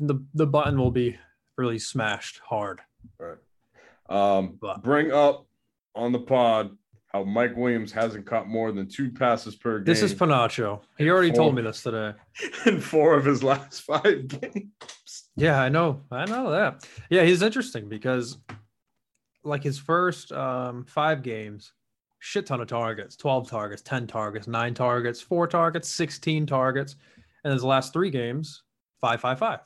[0.00, 1.16] The the button will be
[1.56, 2.80] really smashed hard.
[3.18, 3.38] Right.
[4.08, 5.46] Um, But- bring up
[5.94, 6.76] on the pod
[7.12, 10.80] how Mike Williams hasn't caught more than two passes per game This is Panacho.
[10.96, 11.36] He already Four.
[11.36, 12.14] told me this today.
[12.66, 15.28] in four of his last five games.
[15.36, 16.00] Yeah, I know.
[16.10, 16.88] I know that.
[17.10, 18.38] Yeah, he's interesting because
[19.44, 21.72] like his first um five games,
[22.22, 26.94] shit ton of targets, 12 targets, 10 targets, nine targets, four targets, 16 targets.
[27.42, 28.62] And his last three games,
[29.00, 29.58] five, five, five.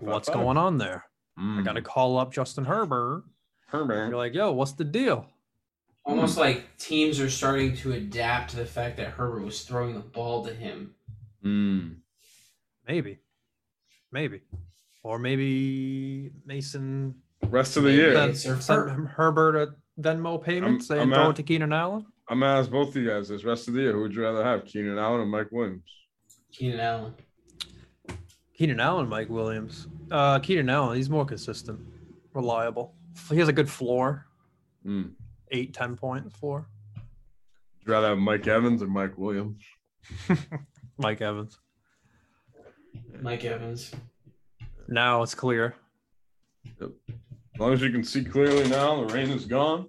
[0.00, 1.06] What's going on there?
[1.38, 1.58] Hmm.
[1.58, 3.24] I gotta call up Justin Herbert.
[3.66, 4.08] Herbert.
[4.08, 5.26] You're like, yo, what's the deal?
[6.04, 10.00] Almost like teams are starting to adapt to the fact that Herbert was throwing the
[10.00, 10.94] ball to him.
[11.42, 11.96] Mm.
[12.86, 13.20] Maybe.
[14.12, 14.42] Maybe.
[15.02, 17.14] Or maybe Mason
[17.48, 19.08] Rest of the year, Yeah, sent, it's their sent first.
[19.14, 22.06] Herbert a Venmo payment saying I'm throw at- it to Keenan Allen.
[22.28, 23.92] I'm gonna ask both of you guys this rest of the year.
[23.92, 25.82] Who would you rather have, Keenan Allen or Mike Williams?
[26.52, 27.14] Keenan Allen.
[28.54, 29.88] Keenan Allen, Mike Williams.
[30.10, 31.80] Uh, Keenan Allen, he's more consistent,
[32.34, 32.94] reliable.
[33.30, 34.26] He has a good floor,
[34.86, 35.12] Mm.
[35.50, 36.68] eight, 10 point floor.
[36.94, 39.62] Would you rather have Mike Evans or Mike Williams?
[40.98, 41.58] Mike Evans.
[43.20, 43.92] Mike Evans.
[44.88, 45.74] Now it's clear.
[47.60, 49.86] As long as you can see clearly now, the rain is gone.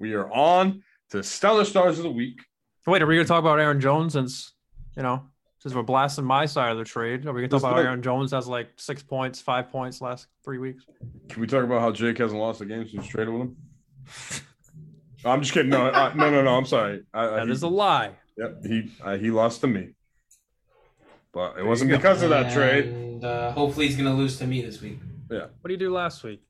[0.00, 2.40] We are on to Stellar Stars of the Week.
[2.88, 4.54] Wait, are we going to talk about Aaron Jones since,
[4.96, 5.22] you know,
[5.60, 7.24] since we're blasting my side of the trade?
[7.24, 7.86] Are we going to talk Let's about.
[7.86, 10.86] Aaron Jones has like six points, five points last three weeks?
[11.28, 13.56] Can we talk about how Jake hasn't lost a game since you traded with him?
[15.24, 15.70] I'm just kidding.
[15.70, 16.56] No, uh, no, no, no.
[16.56, 17.04] I'm sorry.
[17.14, 18.10] I, I, That he, a lie.
[18.36, 19.90] Yep, he uh, he lost to me,
[21.32, 21.96] but it wasn't go.
[21.96, 22.86] because of that trade.
[22.86, 24.98] And uh, hopefully he's going to lose to me this week.
[25.30, 25.46] Yeah.
[25.60, 26.42] What did he do last week?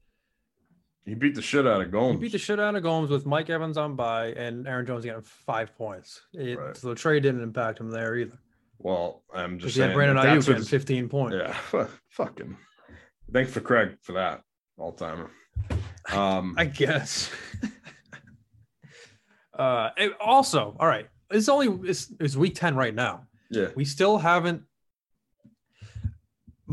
[1.06, 2.14] He beat the shit out of Gomes.
[2.16, 5.04] He beat the shit out of Gomes with Mike Evans on by and Aaron Jones
[5.04, 6.22] getting five points.
[6.32, 6.76] It, Right.
[6.76, 8.38] So the trade didn't impact him there either.
[8.78, 9.92] well, I'm just saying.
[9.94, 11.36] Brandon Aiyuk getting what's- 15 points.
[11.36, 12.56] Yeah, fu- fucking.
[13.32, 14.42] Thanks for Craig for that
[14.78, 15.30] all timer.
[16.12, 17.30] Um, I guess.
[19.58, 19.90] uh,
[20.20, 21.08] also, all right.
[21.30, 23.26] It's only it's, it's week 10 right now.
[23.50, 24.62] yeah, We still haven't.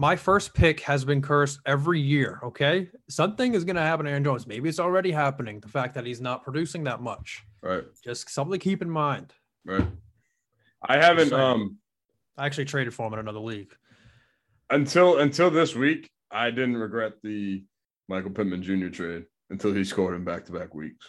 [0.01, 2.39] My first pick has been cursed every year.
[2.43, 4.47] Okay, something is going to happen to Aaron Jones.
[4.47, 5.59] Maybe it's already happening.
[5.59, 7.43] The fact that he's not producing that much.
[7.61, 9.31] right, Just something to keep in mind.
[9.63, 9.87] right.
[10.89, 11.39] I haven't saying.
[11.39, 11.77] um
[12.35, 13.75] I actually traded for him in another league.
[14.71, 16.09] until until this week.
[16.31, 17.63] I didn't regret the
[18.09, 18.87] Michael Pittman Jr.
[18.87, 21.05] trade until he scored in back to back weeks.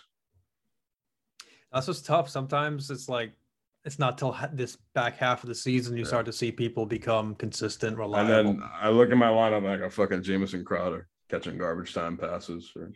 [1.72, 2.28] That's just tough.
[2.28, 3.33] Sometimes it's like
[3.85, 6.09] it's not till this back half of the season you Yeah.
[6.09, 8.35] start to see people become consistent, reliable.
[8.35, 12.16] And then I look at my lineup like a fucking Jamison Crowder catching garbage time
[12.16, 12.92] passes for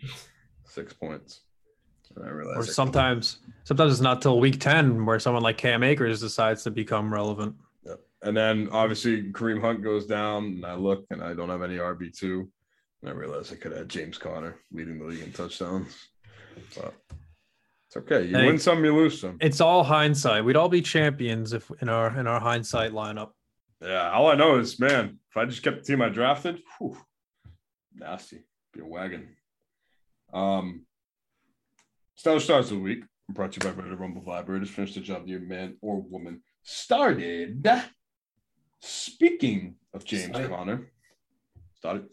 [0.64, 1.40] six points.
[2.16, 6.62] I or sometimes, sometimes it's not till week ten where someone like Cam Akers decides
[6.62, 7.56] to become relevant.
[8.22, 11.76] And then obviously Kareem Hunt goes down, and I look and I don't have any
[11.76, 12.50] RB two,
[13.02, 16.08] and I realize I could have James Conner leading the league in touchdowns.
[16.74, 16.94] But
[17.96, 18.26] it's okay.
[18.26, 18.46] You Hey.
[18.46, 19.36] win some, you lose some.
[19.40, 20.44] It's all hindsight.
[20.44, 23.30] We'd all be champions if in our in our hindsight lineup.
[23.80, 24.10] Yeah.
[24.10, 26.96] All I know is, man, if I just kept the team I drafted, whew,
[27.94, 29.36] nasty, be a wagon.
[30.32, 30.86] Um,
[32.14, 33.04] stellar stars of the week.
[33.28, 34.68] brought to you by Ready to Rumble Vibrators.
[34.68, 37.68] Finish the job your man or woman started.
[38.80, 40.50] Speaking of James Started.
[40.50, 40.92] Conner,
[41.74, 42.08] started.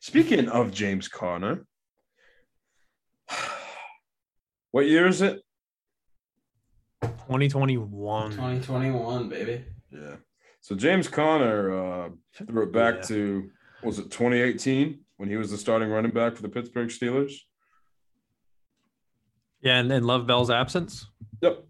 [0.00, 1.64] Speaking of James Conner,
[4.70, 5.42] what year is it?
[7.02, 8.30] 2021.
[8.32, 9.64] 2021, baby.
[9.90, 10.16] Yeah.
[10.60, 13.02] So James Conner uh, threw it back Yeah.
[13.02, 13.50] to
[13.82, 17.32] was it 2018 when he was the starting running back for the Pittsburgh Steelers?
[19.60, 21.06] Yeah, and in Le'Veon Bell's absence.
[21.42, 21.64] Yep.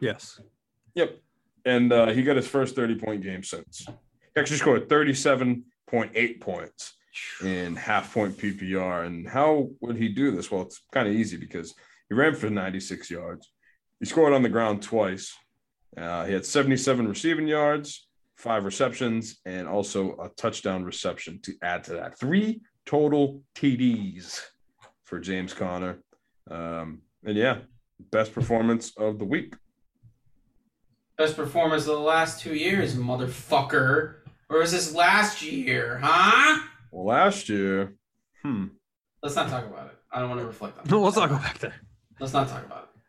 [0.00, 0.40] Yes.
[0.94, 1.18] Yep.
[1.64, 3.86] And uh, he got his first 30 point game since.
[3.88, 6.94] He actually scored 37.8 points
[7.44, 9.06] in half point PPR.
[9.06, 10.50] And how would he do this?
[10.50, 11.74] Well, it's kind of easy because
[12.08, 13.50] he ran for 96 yards.
[14.00, 15.34] He scored on the ground twice.
[15.96, 21.84] Uh, he had 77 receiving yards, five receptions, and also a touchdown reception to add
[21.84, 22.18] to that.
[22.18, 24.40] Three total TDs
[25.04, 26.00] for James Conner.
[26.50, 27.58] Um, and yeah,
[28.10, 29.54] best performance of the week.
[31.16, 34.16] Best performance of the last two years, motherfucker.
[34.50, 36.62] Or was this last year, huh?
[36.92, 37.94] Well, last year,
[38.42, 38.66] hmm,
[39.26, 39.98] Let's not talk about it.
[40.12, 40.90] I don't want to reflect on it.
[40.90, 41.74] No, let's not go back there.
[42.18, 43.00] Let's not talk about it.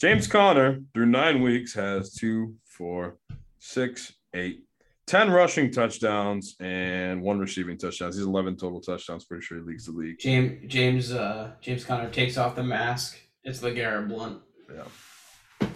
[0.00, 3.16] James Conner through nine weeks has two, four,
[3.58, 4.64] six, eight,
[5.06, 8.16] ten rushing touchdowns and one receiving touchdowns.
[8.16, 9.24] He's 11 total touchdowns.
[9.24, 10.18] Pretty sure he leads the league.
[10.18, 13.18] James James uh James Conner takes off the mask.
[13.44, 14.42] It's the LeGarrette Blount.
[14.72, 15.68] Yeah.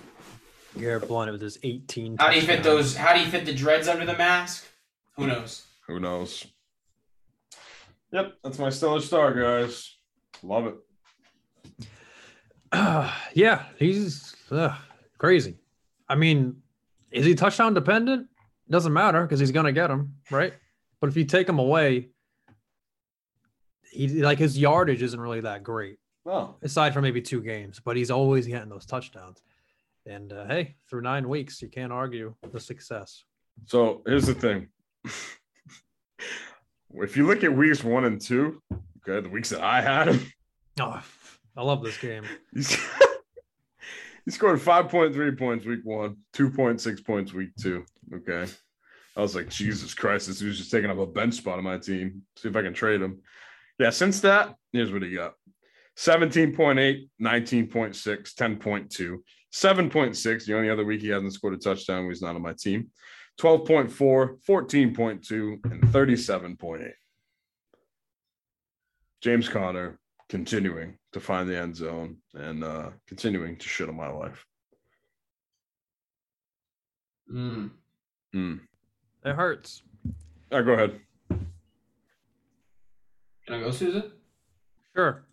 [0.76, 2.16] LeGarrette Blount with his 18.
[2.18, 2.96] How do you fit those?
[2.96, 4.66] How do you fit the dreads under the mask?
[5.16, 5.64] Who knows?
[5.86, 6.46] Who knows?
[8.12, 9.96] Yep, that's my stellar star, guys.
[10.42, 10.74] Love it.
[13.35, 14.76] yeah, he's uh,
[15.18, 15.57] crazy.
[16.09, 16.57] I mean,
[17.11, 18.28] is he touchdown dependent?
[18.70, 20.52] Doesn't matter because he's gonna get them, right?
[21.00, 22.09] But if you take him away,
[23.90, 27.81] he like his yardage isn't really that great, Oh, aside from maybe two games.
[27.83, 29.40] But he's always getting those touchdowns.
[30.04, 33.24] And uh, hey, through nine weeks, you can't argue the success.
[33.66, 34.68] so here's the thing.
[36.94, 40.20] if you look at weeks one and two, okay, the weeks that I had him,
[40.81, 41.02] Oh,
[41.58, 42.24] I love this game.
[44.28, 47.86] He scored 5.3 points week one, 2.6 points week two.
[48.14, 48.44] Okay.
[49.16, 51.78] I was like, Jesus Christ, this dude's just taking up a bench spot on my
[51.78, 52.24] team.
[52.36, 53.22] See if I can trade him.
[53.78, 55.32] Yeah, since that, here's what he got
[55.96, 59.16] 17.8, 19.6, 10.2,
[59.54, 60.44] 7.6.
[60.44, 62.90] The only other week he hasn't scored a touchdown he's not on my team.
[63.40, 66.92] 12.4, 14.2, and 37.8.
[69.22, 74.09] James Conner continuing to find the end zone and uh continuing to shit on my
[74.09, 74.44] life.
[77.33, 77.70] Mm.
[78.35, 78.61] Mm.
[79.24, 79.83] It hurts.
[80.50, 81.00] Uh, go ahead.
[81.28, 81.46] Can
[83.57, 84.11] I go, Susan?
[84.94, 85.24] Sure.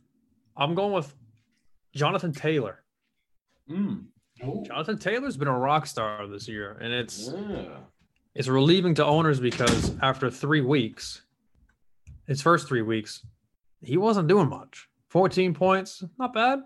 [0.58, 1.14] I'm going with
[1.94, 2.84] Jonathan Taylor.
[3.70, 4.06] Mm.
[4.44, 7.78] Oh, Jonathan Taylor's been a rock star this year, and it's Yeah.
[8.34, 11.22] it's relieving to owners because after three weeks,
[12.28, 13.26] his first three weeks,
[13.82, 14.90] he wasn't doing much.
[15.16, 16.60] 14 points, not bad,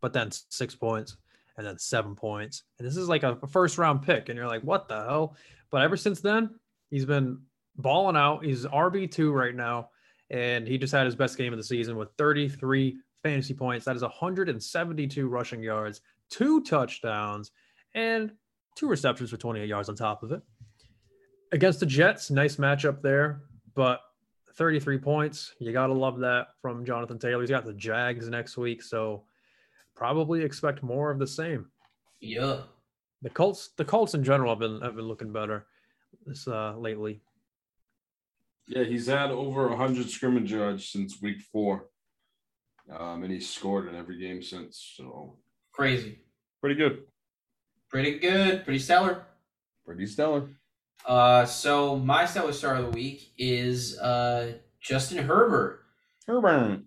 [0.00, 1.18] but then six points
[1.56, 2.64] and then seven points.
[2.80, 5.36] And this is like a first round pick, and you're like, what the hell?
[5.70, 6.50] But ever since then,
[6.90, 7.38] he's been
[7.76, 8.44] balling out.
[8.44, 9.90] He's RB2 right now,
[10.30, 13.84] and he just had his best game of the season with 33 fantasy points.
[13.84, 17.52] That is 172 rushing yards, two touchdowns,
[17.94, 18.32] and
[18.74, 20.42] two receptions for 28 yards on top of it
[21.52, 23.42] against the Jets, nice matchup there,
[23.76, 24.00] but
[24.56, 25.54] 33 points.
[25.58, 27.40] You got to love that from Jonathan Taylor.
[27.42, 29.24] He's got the Jags next week, so
[29.94, 31.66] probably expect more of the same.
[32.20, 32.60] yeah.
[33.22, 35.66] The Colts, the Colts in general have been have been looking better
[36.26, 37.22] this uh lately.
[38.68, 41.86] Yeah, he's had over 100 scrimmage yards since week four.
[42.94, 44.92] Um, and he's scored in every game since.
[44.96, 45.38] So
[45.72, 46.20] Crazy.
[46.60, 47.04] pretty good.
[47.88, 48.64] Pretty good.
[48.64, 49.24] Pretty stellar.
[49.84, 50.50] Pretty stellar.
[51.04, 55.82] Uh, so my stellar star of the week is uh Justin Herbert.
[56.26, 56.82] Herbert.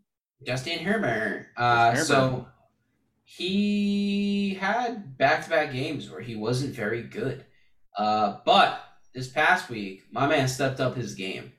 [0.46, 1.48] Justin Herbert.
[1.58, 2.06] Uh, Herbert.
[2.06, 2.48] so
[3.24, 7.46] he had back-to-back games where he wasn't very good.
[7.98, 8.82] Uh, but
[9.14, 11.52] this past week, my man stepped up his game.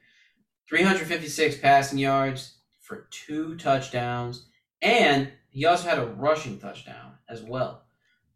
[0.68, 4.46] 356 passing yards for two touchdowns,
[4.82, 7.82] and he also had a rushing touchdown as well.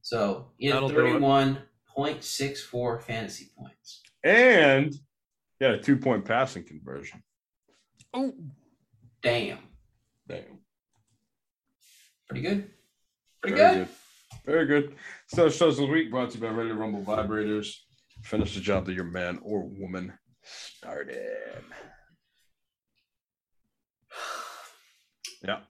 [0.03, 1.21] So he had That'll do it.
[1.21, 4.03] 31.64 fantasy points.
[4.25, 4.93] And
[5.59, 7.23] he had a two point passing conversion.
[8.13, 8.33] Oh,
[9.23, 9.59] Damn.
[10.29, 10.59] Damn.
[12.29, 12.71] Pretty good.
[13.43, 13.89] Pretty Very good.
[14.47, 14.95] Very good.
[15.29, 17.75] So shows of the week brought to you by Ready to Rumble Vibrators.
[18.23, 20.13] Finish the job that your man or woman
[20.43, 21.19] started.
[25.47, 25.61] Yeah.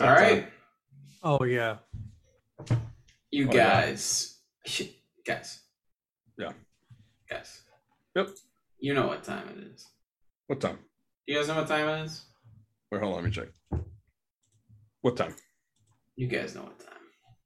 [0.00, 0.48] All right.
[1.22, 1.76] oh yeah.
[3.30, 3.82] You Oh, yeah.
[3.90, 4.38] guys,
[5.26, 5.60] guys,
[6.38, 6.52] Yeah.
[7.28, 7.60] guys.
[8.16, 8.28] Yep.
[8.80, 9.86] You know what time it is.
[10.46, 10.78] What time?
[11.26, 12.24] You guys know what time it is.
[12.90, 13.22] Wait, hold on.
[13.22, 13.48] Let me check.
[15.02, 15.34] What time?
[16.16, 16.88] You guys know what time.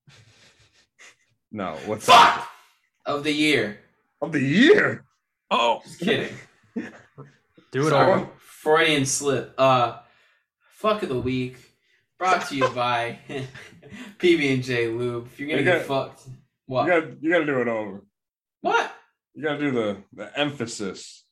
[1.52, 1.72] No.
[1.86, 2.38] What time?
[2.38, 2.48] Fuck
[3.06, 3.80] of the year.
[4.22, 5.04] Of the year.
[5.50, 6.32] Oh, Just kidding.
[7.72, 8.12] do it Sorry.
[8.12, 8.30] over.
[8.38, 9.54] Freudian slip.
[9.58, 9.98] Uh,
[10.74, 11.56] fuck of the week.
[12.20, 13.18] Brought to you by
[14.20, 15.26] PB and J Lube.
[15.26, 16.28] If you're gonna You get got- fucked,
[16.66, 16.84] what?
[16.86, 17.22] You got.
[17.22, 18.04] You got to do it over.
[18.60, 18.92] what?
[19.34, 21.24] You got to do the the emphasis.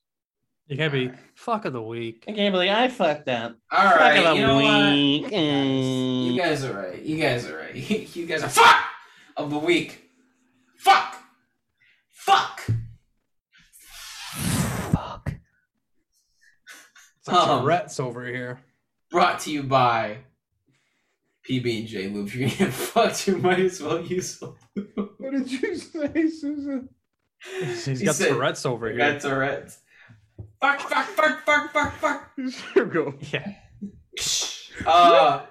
[0.67, 2.25] You can't be fuck of the week.
[2.29, 3.57] I can't believe I fucked up.
[3.73, 4.93] All right, Fuck of the you know what?
[4.93, 5.23] week.
[5.31, 7.03] Guys, you guys are right.
[7.03, 7.75] You guys are right.
[8.17, 8.85] You guys are fuck
[9.37, 10.05] of the week.
[10.77, 11.17] Fuck.
[12.13, 12.67] Fuck.
[14.93, 15.33] Fuck.
[17.21, 18.61] It's Um, Tourette's over here.
[19.11, 20.19] Brought to you by
[21.49, 22.27] PB and J Lube.
[22.29, 24.39] If you're gonna get fucked, you might as well use.
[24.41, 26.91] What did you say, Susan?
[27.61, 28.97] He's He got said- Tourette's over here.
[28.99, 29.79] Got Tourette's.
[30.61, 32.31] Fuck, fuck, fuck, fuck, fuck, fuck.
[32.75, 33.15] Here we go.
[33.33, 33.55] Yeah.
[34.87, 35.45] Uh.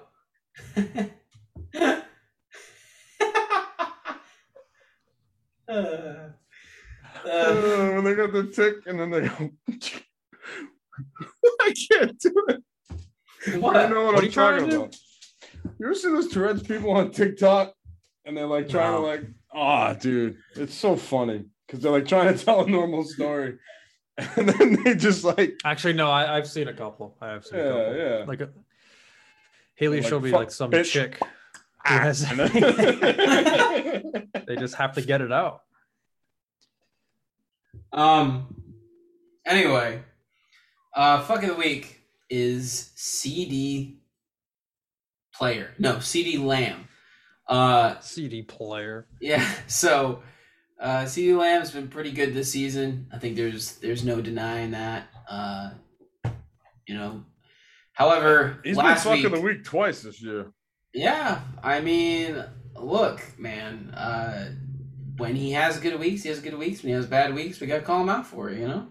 [5.67, 6.29] uh, uh,
[7.25, 9.49] Uh, when they got the tick and then they go.
[11.61, 12.63] I can't do it.
[13.53, 13.89] I what?
[13.89, 14.81] know what, What are I'm you trying talking to do?
[14.83, 14.95] about.
[15.79, 17.73] You ever see those Tourette's people on TikTok
[18.25, 19.01] and they're like trying No.
[19.01, 19.21] to like,
[19.53, 23.57] ah, dude, it's so funny because they're like trying to tell a normal story,
[24.18, 27.15] and then they just like, Actually, no, I, I've seen a couple.
[27.22, 27.95] I have seen a yeah, couple.
[27.97, 28.24] yeah.
[28.26, 28.49] Like a
[29.76, 30.86] Haley Like, showed me like some bitch.
[30.91, 31.20] chick.
[31.20, 35.61] who has- then- they just have to get it out.
[37.91, 38.53] Um.
[39.45, 40.01] Anyway,
[40.93, 43.99] uh, fuck of the week is CD
[45.34, 45.70] player.
[45.80, 46.88] No, CeeDee Lamb.
[47.47, 49.07] Uh, CD player.
[49.22, 49.47] yeah.
[49.68, 50.22] So,
[50.80, 53.07] uh, CeeDee Lamb's been pretty good this season.
[53.11, 55.07] I think there's there's no denying that.
[55.30, 55.71] Uh,
[56.88, 57.23] you know.
[57.93, 60.51] However, He's been last fuck week, the week twice this year.
[60.93, 62.43] Yeah, I mean,
[62.75, 63.89] look, man.
[63.89, 64.51] Uh,
[65.17, 66.84] when he has good weeks, he has good weeks.
[66.84, 68.59] When he has bad weeks, we gotta call him out for it.
[68.59, 68.88] You know.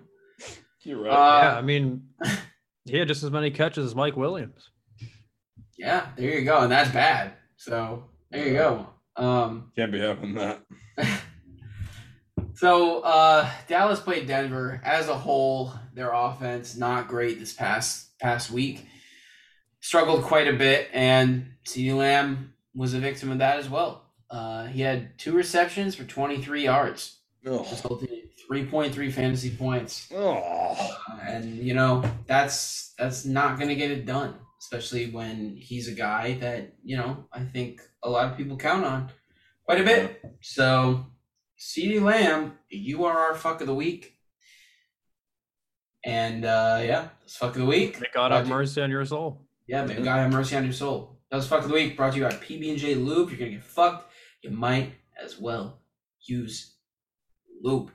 [0.82, 1.10] You're right.
[1.10, 2.02] Uh, yeah, I mean,
[2.84, 4.70] he had just as many catches as Mike Williams.
[5.78, 7.34] Yeah, there you go, and that's bad.
[7.56, 8.86] So there you go.
[9.16, 10.62] Um, Can't be having that.
[12.56, 15.72] so uh, Dallas played Denver as a whole.
[15.94, 18.86] Their offense not great this past past week.
[19.80, 24.02] Struggled quite a bit, and CeeDee Lamb was a victim of that as well.
[24.28, 27.60] Uh, he had two receptions for 23 yards, Oh.
[27.70, 30.10] resulting in 3.3 fantasy points.
[30.12, 30.74] Uh,
[31.22, 35.92] and you know that's that's not going to get it done, especially when he's a
[35.94, 39.10] guy that you know I think a lot of people count on
[39.64, 40.20] quite a bit.
[40.42, 41.06] So,
[41.58, 44.14] CeeDee Lamb, you are our fuck of the week.
[46.04, 48.00] And uh, yeah, that's fuck of the week.
[48.00, 49.42] May God have Brought to- mercy on your soul.
[49.66, 51.18] Yeah, may God have mercy on your soul.
[51.30, 51.96] That was fuck of the week.
[51.96, 53.30] Brought to you by PB and J Lube.
[53.30, 54.12] You're gonna get fucked.
[54.42, 55.80] You might as well
[56.20, 56.76] use
[57.62, 57.90] lube.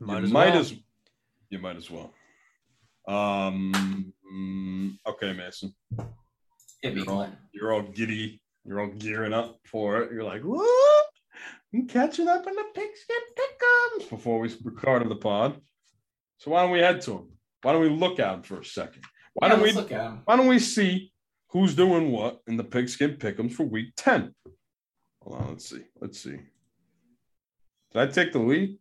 [0.00, 0.58] Might you as might well.
[0.60, 0.74] as
[1.50, 2.12] you might as well.
[3.06, 4.14] Um.
[4.32, 5.74] mm, Okay, Mason.
[6.82, 8.40] Hit me, You're all, you're all giddy.
[8.64, 10.12] You're all gearing up for it.
[10.12, 10.42] You're like,
[11.72, 11.80] what?
[11.80, 15.60] I'm catching up in the pigskin pickums before we recorded the pod.
[16.38, 17.28] So why don't we head to him?
[17.62, 19.02] Why don't we look at him for a second?
[19.34, 19.72] Why Yeah, don't we?
[19.72, 20.20] look at him.
[20.24, 21.12] Why don't we see
[21.48, 24.34] who's doing what in the pigskin pickums for week ten?
[25.22, 25.48] Hold on.
[25.48, 25.82] Let's see.
[26.00, 26.38] Let's see.
[27.92, 28.78] Did I take the lead?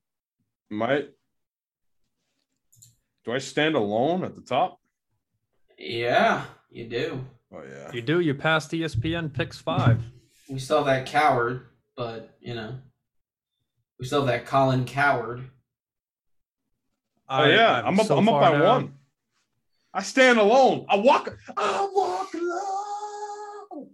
[0.70, 1.10] Might.
[3.24, 4.80] Do I stand alone at the top?
[5.78, 7.26] Yeah, you do.
[7.54, 7.92] Oh yeah.
[7.92, 8.20] You do.
[8.20, 10.02] You passed ESPN picks five.
[10.50, 12.76] We saw that coward, but you know,
[14.00, 15.50] we still have that Colin Cowherd.
[17.28, 18.06] Oh yeah, I'm, up.
[18.06, 18.62] so I'm up by down.
[18.62, 18.94] one.
[19.94, 20.86] I stand alone.
[20.90, 21.36] I walk.
[21.58, 23.90] I walk alone.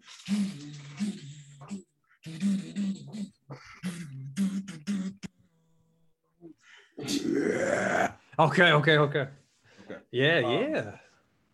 [6.97, 8.11] Yeah.
[8.39, 9.27] Okay, okay, okay.
[9.85, 9.99] Okay.
[10.11, 10.91] Yeah, Um, yeah.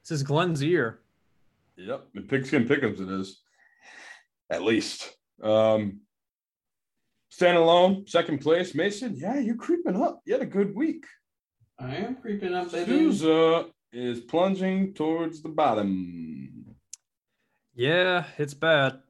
[0.04, 1.00] This is Glenn's ear.
[1.78, 2.08] Yep.
[2.14, 3.42] The pigskin pickums it is.
[4.50, 5.16] At least.
[5.42, 6.02] Um
[7.38, 8.74] stand alone, second place.
[8.74, 10.22] Mason, yeah, you're creeping up.
[10.26, 11.06] You had a good week.
[11.80, 12.88] I am creeping up, baby.
[12.90, 16.66] Souza is plunging towards the bottom.
[17.76, 19.02] Yeah, it's bad.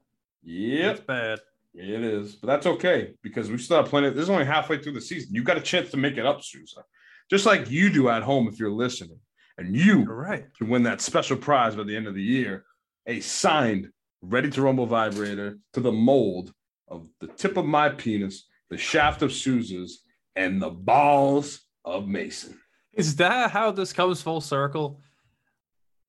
[0.42, 1.38] Yeah, It's bad.
[1.72, 4.10] It is, but that's okay because we still have plenty.
[4.10, 5.34] This is only halfway through the season.
[5.34, 6.82] You got a chance to make it up, Sousa,
[7.30, 9.20] just like you do at home if you're listening,
[9.56, 10.44] and you You're right.
[10.58, 12.64] can win that special prize by the end of the year:
[13.06, 13.88] a signed,
[14.22, 16.52] ready to rumble vibrator to the mold
[16.90, 20.02] of the tip of my penis, the shaft of Sousa's,
[20.36, 22.58] and the balls of Mason.
[22.94, 25.00] Is that how this comes full circle?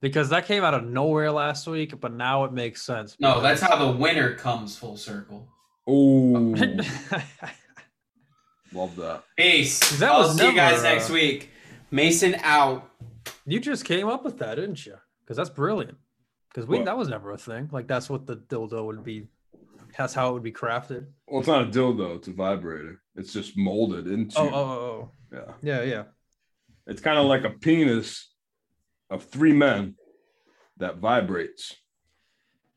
[0.02, 3.16] Because that came out of nowhere last week, but now it makes sense.
[3.20, 5.50] No, that's how the winner comes full circle.
[5.86, 6.56] Oh,
[8.74, 9.24] love that.
[9.38, 10.00] Peace.
[10.00, 11.50] That I'll was see you guys never, uh, next week.
[11.92, 12.90] Mason out.
[13.46, 14.96] you just came up with that, didn't you?
[15.22, 15.98] Because that's brilliant.
[16.50, 16.86] Because we What?
[16.86, 17.70] that was never a thing.
[17.72, 19.28] Like that's what the dildo would be.
[20.00, 21.08] That's how it would be crafted.
[21.28, 23.02] Well, it's not a dildo; it's a vibrator.
[23.16, 24.40] It's just molded into.
[24.40, 25.12] Oh, oh, oh, oh.
[25.34, 25.54] yeah.
[25.62, 26.04] yeah, yeah.
[26.88, 28.34] It's kind of like a penis
[29.10, 29.96] of three men
[30.78, 31.76] that vibrates.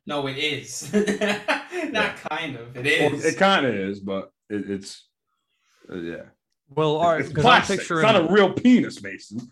[0.04, 0.92] No, it is.
[1.92, 2.76] Not kind of.
[2.76, 3.12] It is.
[3.12, 5.06] Well, it kind of is, but it, it's
[5.88, 6.22] uh, yeah.
[6.70, 7.20] Well, all right.
[7.20, 7.78] it's plastic.
[7.78, 8.04] picturing.
[8.04, 9.48] It's not a real penis, Mason.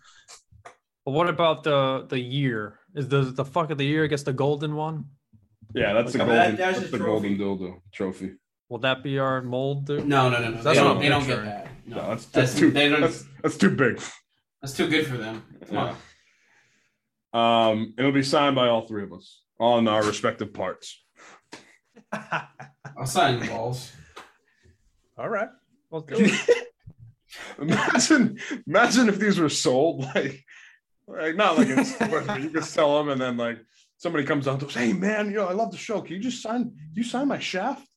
[1.05, 2.79] But what about the the year?
[2.95, 4.03] Is the the fuck of the year?
[4.03, 5.05] I guess the golden one.
[5.73, 6.37] Yeah, that's the Like, golden.
[6.37, 7.35] that- that's that's a the trophy.
[7.35, 8.31] golden dildo trophy.
[8.69, 9.85] Will that be our mold?
[9.85, 10.07] dude?
[10.07, 10.61] no, no, no, no.
[10.61, 11.45] That's they what don't, I'm they don't get picturing.
[11.49, 11.67] that.
[11.85, 12.71] No, No, that's, that's, that's too.
[12.71, 14.01] they don't, That's, that's too big.
[14.61, 15.43] that's too good for them.
[15.67, 15.95] Come
[17.33, 17.71] on.
[17.73, 21.03] Um, it'll be signed by all three of us on our respective parts.
[22.11, 23.91] I'll sign the balls.
[25.17, 25.49] all right.
[25.89, 26.67] Well, do it.
[27.61, 30.43] imagine, imagine if these were sold like,
[31.07, 33.57] like not like it's but you could sell them and then like
[34.01, 36.01] somebody comes out and goes, "Hey man, you know I love the show.
[36.01, 36.73] Can you just sign?
[36.93, 37.87] You sign my shaft?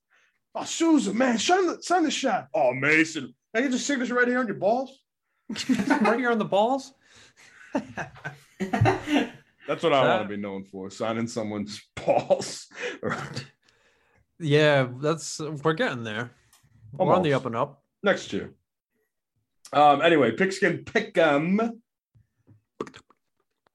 [0.55, 2.49] Oh, Susan, man, sign the sign the shaft.
[2.55, 5.03] Oh, Mason, I get your signature right here on your balls.
[5.69, 6.93] right here on the balls.
[7.75, 12.67] That's what I That- want to be known for: signing someone's balls.
[14.39, 16.31] Yeah, that's we're getting there.
[16.93, 17.83] We're on the up and up.
[18.03, 18.53] next year.
[19.73, 20.03] Um.
[20.03, 21.79] Anyway, pigskin pick'em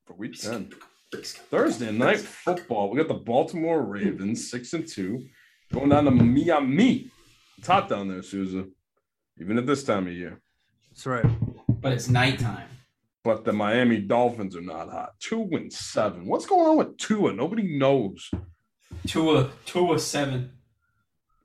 [0.06, 0.72] for week ten.
[1.14, 2.90] Thursday night football.
[2.90, 5.26] We got the Baltimore Ravens, six and two,
[5.74, 7.10] going down to Miami.
[7.58, 8.66] It's hot down there, Souza,
[9.40, 10.40] even at this time of year.
[10.90, 11.26] That's right.
[11.68, 12.70] But it's nighttime.
[13.24, 15.20] But the Miami Dolphins are not hot.
[15.20, 16.26] Two and seven.
[16.26, 17.34] What's going on with Tua?
[17.34, 18.30] Nobody knows.
[19.08, 20.52] Two a two a seven.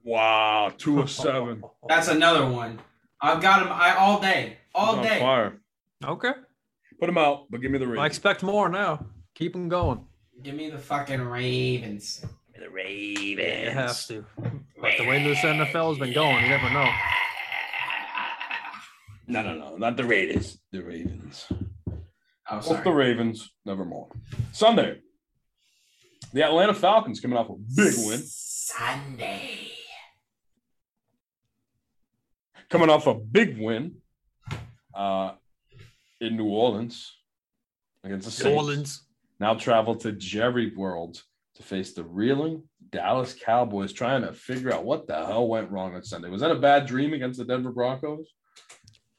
[0.04, 1.62] Wow, two and seven.
[1.88, 2.78] That's another one.
[3.20, 4.58] I've got him I all day.
[4.74, 5.18] All on day.
[5.18, 5.60] fire.
[6.04, 6.32] Okay.
[7.00, 7.98] Put him out, but give me the ring.
[8.00, 9.06] I expect more now.
[9.35, 10.05] Keep them going.
[10.43, 12.24] Give me the fucking Ravens.
[12.59, 13.68] the Ravens.
[13.68, 14.24] It has to.
[14.80, 16.91] But the way this NFL has been going, you never know.
[19.26, 20.59] No, no, no, not the Raiders.
[20.70, 21.47] The Ravens.
[22.51, 23.07] Oh, Off the sorry.
[23.07, 24.09] Ravens, nevermore.
[24.53, 25.01] Sunday,
[26.35, 29.70] the Atlanta Falcons coming off a big win, Sunday.
[32.68, 33.97] coming off a big win
[34.95, 35.32] uh,
[36.20, 37.16] in New Orleans
[38.05, 38.57] against the New Saints.
[38.62, 39.03] Orleans.
[39.45, 41.22] Now travel to Jerry World
[41.57, 45.95] to face the reeling Dallas Cowboys, trying to figure out what the hell went wrong
[45.95, 46.30] on Sunday.
[46.30, 48.26] Was that a bad dream against the Denver Broncos?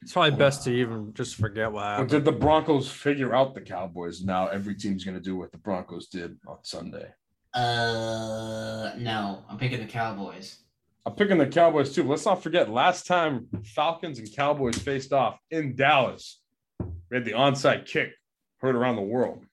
[0.01, 2.09] It's probably best to even just forget what happened.
[2.09, 4.23] did the Broncos figure out the Cowboys?
[4.23, 7.13] Now every team's going to do what the Broncos did on Sunday.
[7.53, 9.45] Uh, no.
[9.47, 10.57] I'm picking the Cowboys.
[11.05, 12.01] I'm picking the Cowboys too.
[12.01, 16.41] Let's not forget last time Falcons and Cowboys faced off in Dallas,
[16.79, 18.09] we had the onside kick
[18.57, 19.45] heard around the world.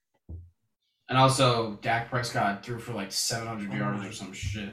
[1.12, 4.72] And also, Dak Prescott threw for like 700 yards or some shit.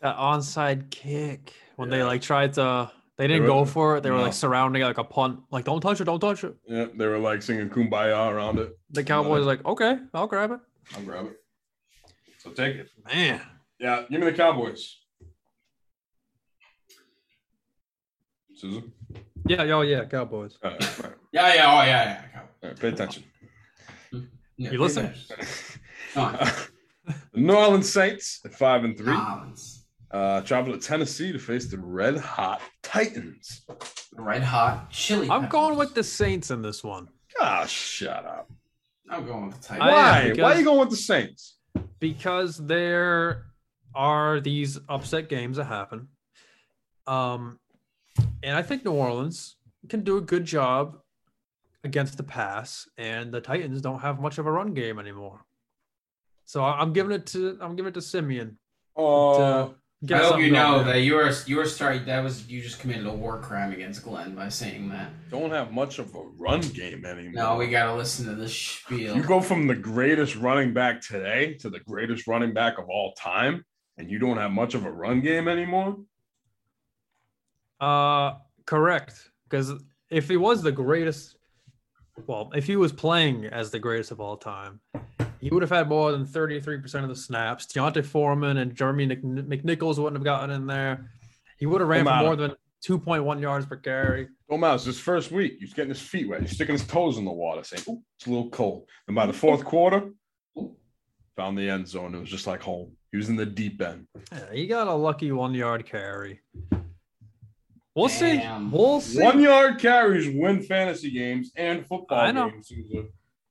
[0.00, 4.02] That onside kick when they like tried to, they didn't were- go for it.
[4.02, 4.22] They were no.
[4.22, 5.40] like surrounding it like a punt.
[5.50, 6.54] Like, don't touch it, don't touch it.
[6.66, 8.78] Yeah, they were like singing "Kumbaya" around it.
[8.92, 10.60] The Cowboys like, okay, I'll grab it.
[10.96, 11.36] I'll grab it.
[12.38, 12.88] So take it.
[13.04, 13.38] Man,
[13.78, 15.00] Yeah, give me the Cowboys.
[18.54, 18.90] Susan,
[19.46, 20.56] yeah, oh yeah, Cowboys.
[20.64, 22.22] all right, all right, Yeah, yeah, oh, yeah, yeah.
[22.32, 23.24] Cow- all right, pay attention.
[24.56, 25.12] Yeah You listen?
[26.14, 26.34] Come on.
[27.32, 29.16] the New Orleans Saints at five and three
[30.10, 33.62] uh, travel to Tennessee to face the Red Hot Titans.
[34.14, 35.30] Red hot chili.
[35.30, 37.08] I'm going with the Saints in this one
[37.40, 38.50] Ah, shut up.
[39.08, 39.88] I'm going with the Titans.
[39.88, 40.42] am, Why?
[40.42, 41.56] Why are you going with the Saints?
[42.02, 43.46] because there
[43.94, 46.08] are these upset games that happen.
[47.06, 47.60] Um,
[48.42, 49.56] and I think New Orleans
[49.88, 50.98] can do a good job
[51.84, 55.44] against the pass, and the Titans don't have much of a run game anymore.
[56.44, 58.58] So I- I'm giving it to I'm giving it to Simeon.
[58.96, 59.74] Oh,
[60.06, 60.94] to I hope you know there.
[60.94, 61.98] that you were you were sorry.
[62.00, 65.10] That was you just committed a war crime against Glenn by saying that.
[65.30, 67.32] don't have much of a run game anymore.
[67.32, 69.14] No, we gotta listen to this spiel.
[69.16, 73.12] You go from the greatest running back today to the greatest running back of all
[73.14, 73.64] time,
[73.96, 75.96] and you don't have much of a run game anymore.
[77.80, 78.34] Uh,
[78.66, 79.30] correct.
[79.48, 79.72] Because
[80.10, 81.36] if he was the greatest,
[82.26, 84.80] well, if he was playing as the greatest of all time,
[85.40, 87.66] he would have had more than 33% of the snaps.
[87.66, 91.10] D'Onta Foreman and Jeremy Mc- McNichols wouldn't have gotten in there.
[91.58, 92.52] He would have ran for more than
[92.86, 94.28] 2.1 yards per carry.
[94.50, 94.74] Matter.
[94.74, 95.56] It's his first week.
[95.60, 96.42] He's getting his feet wet.
[96.42, 99.24] He's sticking his toes in the water, saying, "Ooh, it's a little cold." And by
[99.24, 100.10] the fourth quarter,
[101.36, 102.14] found the end zone.
[102.14, 102.92] It was just like home.
[103.12, 104.06] He was in the deep end.
[104.30, 106.40] Yeah, he got a lucky one yard carry.
[107.94, 108.70] We'll Damn.
[108.70, 108.76] see.
[108.76, 109.22] We'll see.
[109.22, 112.50] One yard carries win fantasy games and football I know.
[112.50, 112.68] games.
[112.68, 113.06] Sousa.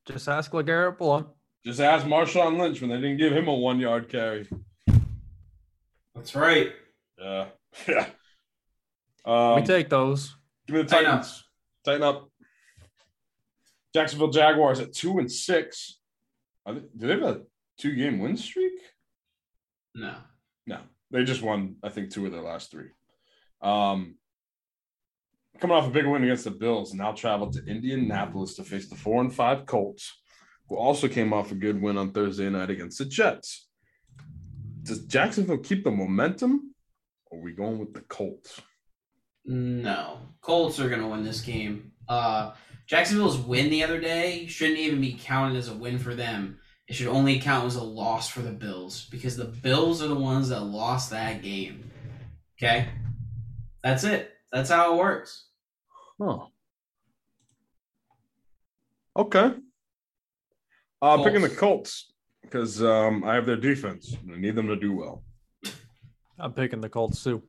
[0.08, 1.28] Just ask LeGarrette Blount.
[1.64, 4.48] Just ask Marshawn Lynch when they didn't give him a one yard carry.
[6.16, 6.72] That's right.
[7.20, 7.46] Yeah.
[7.88, 8.06] Yeah.
[9.24, 10.36] Um, we take those.
[10.68, 11.06] give me the Tighten.
[11.06, 11.44] Titans.
[11.86, 12.30] Tighten up.
[13.94, 16.00] Jacksonville Jaguars at two and six.
[16.66, 17.42] Are they, do they have a
[17.78, 18.74] two game win streak?
[19.96, 20.16] No.
[20.66, 20.80] No,
[21.12, 21.76] they just won.
[21.84, 22.89] I think two of their last three.
[23.62, 24.16] Um,
[25.62, 28.95] coming off a big win against the Bills, now travel to Indianapolis to face the
[28.95, 30.12] four and five Colts,
[30.68, 33.68] who also came off a good win on Thursday night against the Jets.
[34.82, 36.74] Does Jacksonville keep the momentum,
[37.28, 38.59] or are we going with the Colts?
[39.45, 40.18] No.
[40.41, 41.91] Colts are going to win this game.
[42.09, 42.53] Uh,
[42.88, 46.57] Jacksonville's win the other day shouldn't even be counted as a win for them.
[46.88, 50.16] It should only count as a loss for the Bills because the Bills are the
[50.16, 51.91] ones that lost that game.
[52.57, 52.89] Okay?
[53.84, 54.32] That's it.
[54.51, 55.45] That's how it works.
[56.22, 56.49] Oh,
[59.17, 59.53] okay.
[61.01, 62.13] Uh, picking the Colts
[62.43, 64.15] because um, I have their defense.
[64.22, 65.24] and I need them to do well.
[66.38, 67.41] I'm picking the Colts too.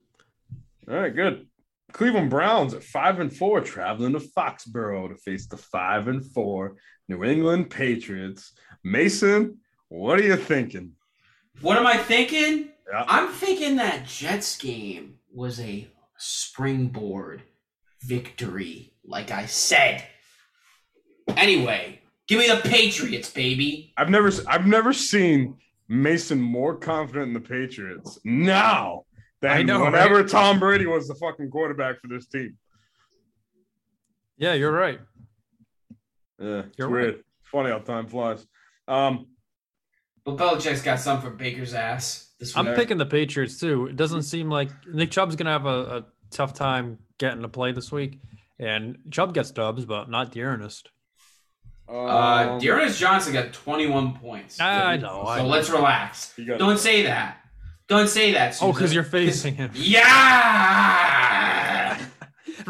[0.88, 1.46] All right, good.
[1.92, 6.76] Cleveland Browns at five and four, traveling to Foxborough to face the five and four
[7.10, 8.52] New England Patriots.
[8.82, 9.58] Mason,
[9.88, 10.92] what are you thinking?
[11.60, 12.70] What am I thinking?
[12.90, 13.04] Yeah.
[13.06, 17.42] I'm thinking that Jets game was a springboard
[18.04, 20.04] victory, like I said.
[21.36, 23.92] Anyway, give me the Patriots, baby.
[23.96, 29.04] I've never, I've never seen Mason more confident in the Patriots now
[29.40, 30.28] than I know, whenever right?
[30.28, 32.56] Tom Brady was the fucking quarterback for this team.
[34.38, 35.00] Yeah, you're right.
[36.38, 37.04] Yeah, it's You're weird.
[37.04, 37.14] right.
[37.14, 38.44] It's funny how time flies.
[38.88, 39.26] Um,
[40.24, 43.86] But Belichick's got some for Baker's ass this I'm picking the Patriots too.
[43.86, 47.70] It doesn't seem like Nick Chubb's gonna have a, a tough time getting to play
[47.70, 48.20] this week,
[48.58, 50.90] and Chubb gets dubs, but not D'Ernest.
[51.88, 54.60] Uh, um, D'Ernest Johnson got 21 points.
[54.60, 55.22] I know.
[55.22, 55.48] I so know.
[55.48, 56.34] let's relax.
[56.58, 57.38] Don't say that.
[57.86, 58.58] Don't say that.
[58.60, 59.70] Oh, because you're facing him.
[59.74, 60.08] Yeah.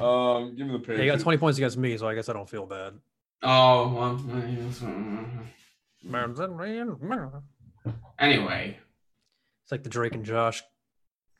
[0.00, 1.00] um, give me the Yeah, Patriots.
[1.00, 2.94] he got 20 points against me, so I guess I don't feel bad.
[3.42, 4.20] oh well.
[9.66, 10.62] It's like the Drake and Josh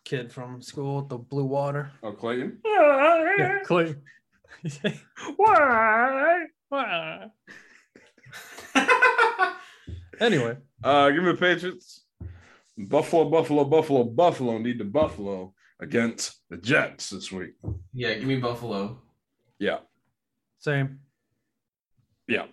[0.05, 1.93] kid from school with the blue water.
[2.03, 2.59] Oh, Clayton.
[2.65, 3.95] Yeah, Clay.
[5.37, 6.45] Why?
[6.69, 7.27] Why?
[10.19, 12.07] Anyway, Uh, give me the Patriots.
[12.79, 17.53] Buffalo, Buffalo, Buffalo, Buffalo need the Buffalo against the Jets this week.
[17.93, 19.03] yeah, give me Buffalo.
[19.59, 19.81] Yeah.
[20.59, 21.01] same.
[22.27, 22.47] Yeah.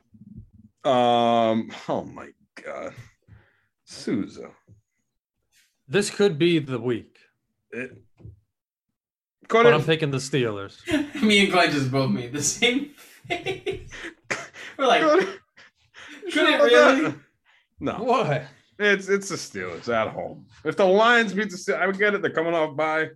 [0.84, 1.72] Um.
[1.88, 2.30] Oh my
[2.64, 2.94] God,
[3.86, 4.50] Souza.
[5.94, 7.20] This could be the week,
[7.70, 7.96] It.
[9.48, 10.76] but I'm Cody, picking the Steelers.
[11.22, 12.96] me and Glenn just both made the same
[13.28, 13.92] face.
[14.80, 15.28] We're like, Cody,
[16.34, 17.14] could it really?
[17.80, 18.42] No, What?
[18.80, 20.48] it's it's the Steelers at home.
[20.66, 22.24] If the Lions beat the Steelers, I would get it.
[22.24, 23.10] They're coming off by.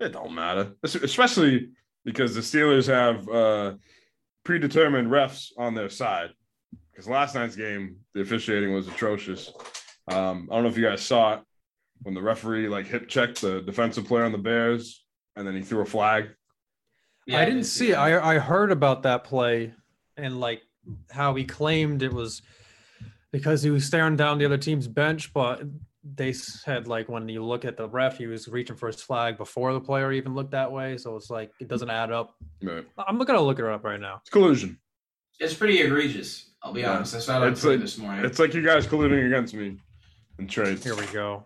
[0.00, 1.68] It don't matter, especially
[2.02, 3.74] because the Steelers have uh,
[4.42, 6.30] predetermined refs on their side.
[6.90, 9.52] Because last night's game, the officiating was atrocious.
[10.10, 11.40] Um, I don't know if you guys saw it
[12.02, 15.04] when the referee like hip checked the defensive player on the Bears,
[15.36, 16.28] and then he threw a flag.
[17.26, 17.90] Yeah, I didn't see.
[17.90, 17.94] it.
[17.94, 19.72] I I heard about that play,
[20.16, 20.62] and like
[21.10, 22.42] how he claimed it was
[23.32, 25.62] because he was staring down the other team's bench, but
[26.14, 29.36] they said like when you look at the ref, he was reaching for his flag
[29.36, 30.96] before the player even looked that way.
[30.96, 32.36] So it's like it doesn't add up.
[32.62, 32.86] Right.
[32.96, 34.18] I'm gonna look it up right now.
[34.20, 34.78] It's collusion.
[35.40, 36.52] It's pretty egregious.
[36.62, 36.94] I'll be Yeah.
[36.94, 37.14] honest.
[37.16, 38.24] I saw it on It's like- this morning.
[38.24, 39.78] It's like you guys colluding against me
[40.38, 40.84] and trades.
[40.84, 41.44] Here we go.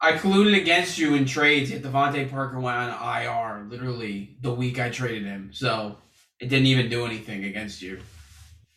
[0.00, 1.70] I colluded against you in trades.
[1.70, 5.50] Yet DeVante Parker went on IR literally the week I traded him.
[5.52, 5.96] So
[6.40, 8.00] it didn't even do anything against you.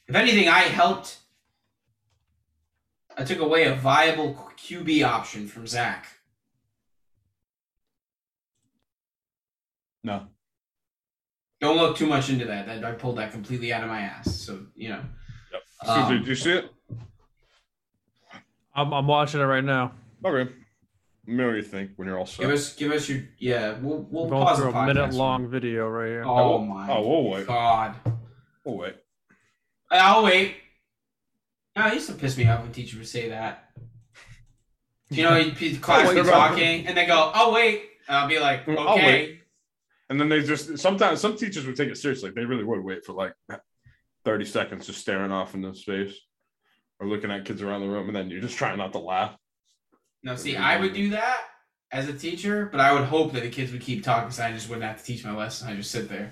[0.07, 1.17] If anything, I helped.
[3.17, 6.07] I took away a viable QB option from Zach.
[10.03, 10.28] No.
[11.59, 12.65] Don't look too much into that.
[12.65, 14.36] That I pulled that completely out of my ass.
[14.36, 15.01] So you know.
[15.53, 15.61] Yep.
[15.88, 16.72] Um, did you see it?
[18.74, 19.91] I'm I'm watching it right now.
[20.26, 20.51] Okay.
[21.32, 22.41] Me know you think when you're all set.
[22.41, 23.77] Give us, give us your yeah.
[23.79, 24.88] We'll we'll Going pause the through a podcast.
[24.88, 26.23] minute long video right here.
[26.25, 27.47] Oh, Oh, my oh, we'll wait.
[27.47, 27.95] god!
[28.65, 28.95] Oh wait.
[29.89, 30.55] I'll wait.
[31.75, 33.69] No, it used to piss me off when teachers would say that.
[35.09, 38.15] You know, you'd be class wait, be they're talking, and they go, "Oh wait," and
[38.17, 39.41] I'll be like, Mm, I'll "Okay." wait.
[40.09, 42.32] And then they just sometimes some teachers would take it seriously.
[42.36, 43.34] They really would wait for like
[44.25, 46.13] 30 seconds just staring off into space
[46.99, 49.36] or looking at kids around the room, and then you're just trying not to laugh.
[50.24, 51.41] No, see, I would do that
[51.91, 54.51] as a teacher, but I would hope that the kids would keep talking, so I
[54.51, 55.67] just wouldn't have to teach my lesson.
[55.67, 56.32] I just sit there,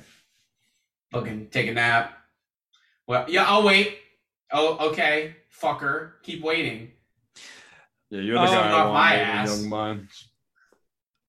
[1.12, 2.14] fucking take a nap.
[3.08, 3.98] Well, yeah, I'll wait.
[4.52, 6.92] Oh, okay, fucker, keep waiting.
[8.10, 9.60] Yeah, you're the Oh, guy I want my molding ass.
[9.62, 10.30] young minds.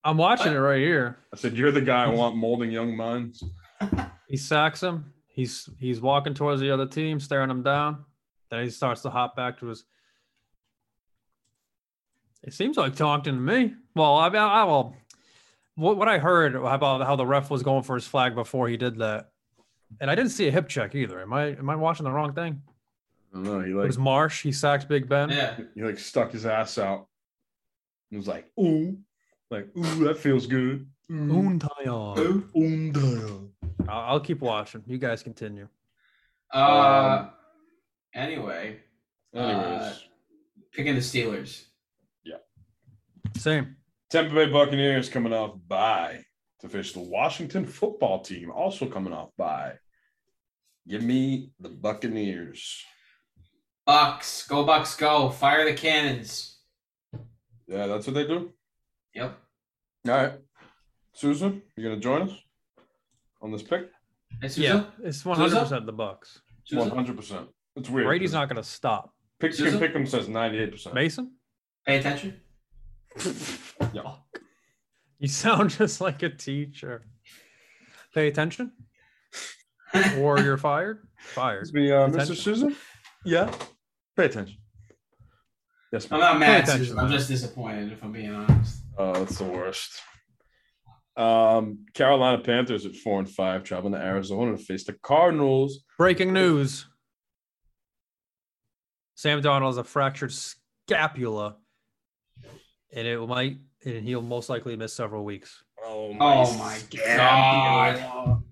[0.02, 0.56] I'm watching What?
[0.56, 1.18] it right here.
[1.32, 3.42] I said, You're the guy I want molding young minds.
[4.28, 5.12] He sacks him.
[5.26, 8.04] He's he's walking towards the other team, staring him down.
[8.48, 9.82] Then he starts to hop back to his.
[12.42, 13.74] It seems like talking to me.
[13.94, 14.96] Well, I, I, I well,
[15.74, 18.76] what what I heard about how the ref was going for his flag before he
[18.76, 19.30] did that,
[20.00, 21.20] and I didn't see a hip check either.
[21.20, 22.62] Am I am I watching the wrong thing?
[23.32, 23.60] I don't know.
[23.60, 24.42] He It like was Marsh.
[24.42, 25.28] He sacks Big Ben.
[25.30, 27.06] Yeah, he like stuck his ass out.
[28.10, 28.96] and was like, ooh,
[29.50, 30.86] like, ooh, that feels good.
[31.10, 33.50] Ooh, Untaya.
[33.88, 34.82] I'll, I'll keep watching.
[34.86, 35.68] You guys continue.
[36.52, 37.30] Uh, Um,
[38.14, 38.80] anyway,
[39.34, 39.94] Anyways, Uh,
[40.72, 41.64] picking the Steelers.
[43.40, 43.76] Same.
[44.10, 46.22] Tampa Bay Buccaneers coming off by
[46.60, 49.72] to face the Washington football team, also coming off by.
[50.86, 52.84] Give me the Buccaneers.
[53.86, 55.30] Bucks, go Bucks, go!
[55.30, 56.58] Fire the cannons.
[57.66, 58.52] Yeah, that's what they do.
[59.14, 59.38] Yep.
[60.08, 60.32] All right.
[61.14, 62.32] Susan, you gonna join us
[63.40, 63.88] on this pick?
[64.42, 66.40] Hey, Yeah, it's 100 percent the Bucks.
[66.70, 67.48] Hundred percent.
[67.76, 68.06] It's weird.
[68.06, 69.14] Brady's not going to stop.
[69.38, 70.94] Pick pick him says ninety eight percent.
[70.94, 71.32] Mason,
[71.86, 72.40] Pay attention.
[73.92, 74.14] Yeah.
[75.18, 77.06] you sound just like a teacher.
[78.14, 78.72] Pay attention,
[80.18, 81.06] or you're fired.
[81.18, 81.72] Fired.
[81.72, 82.36] Me, uh, Mr.
[82.36, 82.74] Susan.
[83.24, 83.52] Yeah.
[84.16, 84.56] Pay attention.
[85.92, 86.64] Yes, I'm not mad.
[86.64, 86.98] attention, Susan.
[86.98, 88.82] I'm just disappointed, if I'm being honest.
[88.98, 89.90] Oh, that's the worst.
[91.16, 95.80] Um, Carolina Panthers at four and five, traveling to Arizona to face the Cardinals.
[95.98, 96.86] Breaking news:
[99.14, 101.56] Sam Darnold has a fractured scapula,
[102.92, 105.62] and it might, and he'll most likely miss several weeks.
[105.84, 108.42] Oh Oh my god.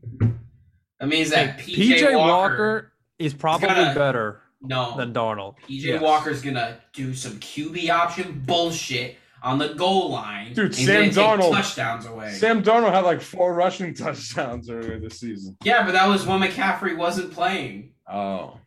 [1.01, 5.55] That means that PJ, PJ Walker, Walker is probably gonna- better no, than Darnold.
[5.68, 6.03] PJ Yes.
[6.03, 10.53] Walker's gonna do some QB option bullshit on the goal line.
[10.55, 11.14] Dude, he's Sam gonna take
[11.47, 12.32] Darnold- touchdowns away.
[12.32, 15.57] Sam Darnold had like four rushing touchdowns earlier this season.
[15.62, 17.93] yeah, but that was when McCaffrey wasn't playing.
[18.11, 18.59] Oh,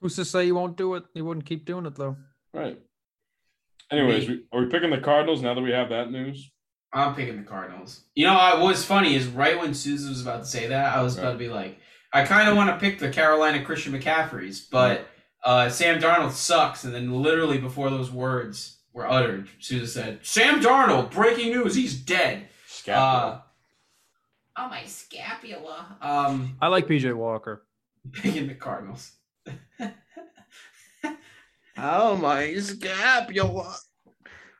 [0.00, 1.04] Who's to say he won't do it?
[1.14, 2.16] He wouldn't keep doing it though.
[2.54, 2.80] right.
[3.90, 6.50] Anyways, we, are we picking the Cardinals now that we have that news?
[6.92, 8.04] I'm picking the Cardinals.
[8.14, 11.02] You know, I, what's funny is right when Susan was about to say that, I
[11.02, 11.78] was about to be like,
[12.12, 15.06] I kind of want to pick the Carolina Christian McCaffreys, but
[15.44, 16.84] uh, Sam Darnold sucks.
[16.84, 21.94] And then literally before those words were uttered, Susan said, "Sam Darnold, breaking news, he's
[21.94, 22.48] dead."
[22.88, 23.40] Uh,
[24.56, 25.96] oh my scapula.
[26.00, 27.64] Um, I like PJ Walker.
[28.12, 29.12] picking the Cardinals.
[31.76, 33.76] oh my scapula.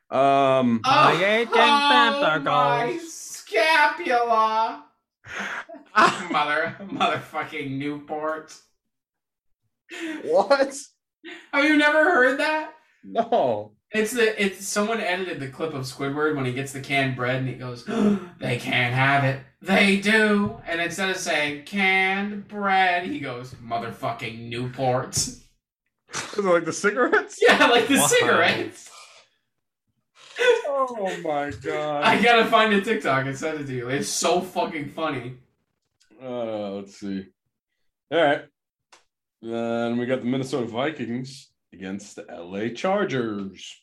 [0.09, 4.85] Um, I hate them oh my scapula.
[6.31, 8.55] Mother, motherfucking Newport.
[10.23, 10.75] what?
[11.53, 12.73] Have you never heard that?
[13.03, 13.73] No.
[13.93, 17.37] It's the it's someone edited the clip of Squidward when he gets the canned bread
[17.37, 17.85] and he goes,
[18.39, 19.41] "They can't have it.
[19.61, 25.17] They do." And instead of saying canned bread, he goes, "Motherfucking Newport."
[26.13, 27.39] Is it like the cigarettes?
[27.41, 28.07] yeah, like the Wow.
[28.07, 28.89] cigarettes.
[30.67, 32.03] Oh my god.
[32.03, 33.89] I gotta find a TikTok and send it to you.
[33.89, 35.35] It's so fucking funny.
[36.21, 37.25] Uh, let's see.
[38.11, 38.41] All right.
[39.41, 43.75] Then we got the Minnesota Vikings against the LA Chargers.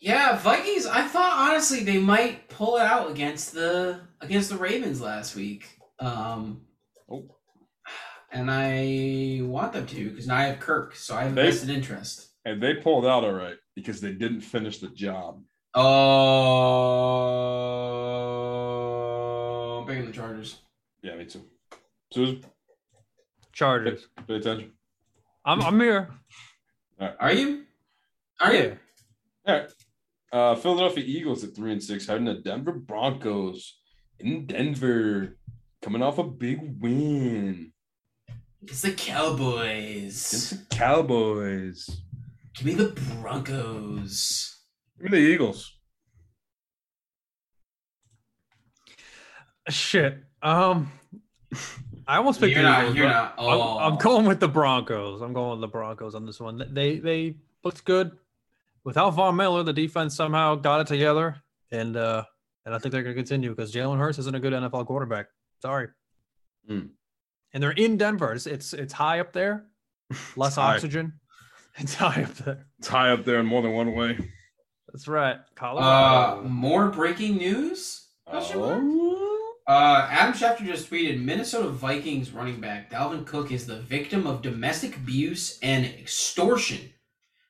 [0.00, 0.86] Yeah, Vikings.
[0.86, 5.66] I thought honestly they might pull it out against the against the Ravens last week.
[5.98, 6.62] Um,
[7.10, 7.24] Oh.
[8.30, 11.42] And I want them to because now I have Kirk, so I have a They-
[11.50, 12.26] vested interest.
[12.44, 15.42] And they pulled out all right because they didn't finish the job.
[18.08, 20.60] Oh, I'm picking the Chargers.
[21.02, 21.42] Yeah, me too.
[22.12, 22.42] Susan,
[23.52, 24.06] Chargers.
[24.26, 24.72] pay attention.
[25.44, 26.08] I'm I'm here.
[27.00, 27.64] Are you?
[28.40, 28.62] Are Yeah.
[28.62, 28.78] you?
[29.46, 29.70] All right.
[30.32, 33.78] Uh, Philadelphia Eagles at three and six, heading to Denver Broncos
[34.18, 35.38] in Denver,
[35.80, 37.72] coming off a big win
[38.62, 40.32] It's the Cowboys.
[40.32, 41.88] It's the Cowboys.
[42.54, 42.88] Give me the
[43.20, 44.56] Broncos.
[45.00, 45.72] Give me the Eagles.
[49.68, 50.18] Shit.
[50.42, 50.90] Um,
[52.06, 52.80] I almost picked You're the not.
[52.82, 53.34] Eagles, You're but not.
[53.38, 55.20] I'm, Oh, I'm going with the Broncos.
[55.20, 56.62] I'm going with the Broncos on this one.
[56.72, 58.12] They they looked good
[58.84, 59.62] without Von Miller.
[59.62, 61.36] The defense somehow got it together,
[61.70, 62.24] and uh,
[62.64, 65.26] and I think they're going to continue because Jalen Hurts isn't a good NFL quarterback.
[65.60, 65.88] Sorry.
[66.66, 66.86] Hmm.
[67.52, 68.32] And they're in Denver.
[68.32, 69.64] It's it's, it's high up there,
[70.36, 70.74] less It's high.
[70.74, 71.12] oxygen.
[71.80, 72.66] It's high up there.
[72.80, 74.18] It's high up there in more than one way.
[74.92, 75.36] That's right.
[75.60, 78.08] Uh, more breaking news?
[78.26, 79.44] Oh.
[79.64, 84.42] Uh, Adam Schefter just tweeted Minnesota Vikings running back Dalvin Cook is the victim of
[84.42, 86.80] domestic abuse and extortion.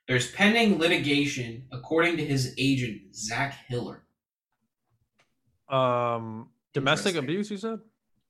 [0.06, 4.02] There's pending litigation, according to his agent, Zach Hiller.
[5.70, 7.50] um, domestic abuse.
[7.50, 7.78] You said.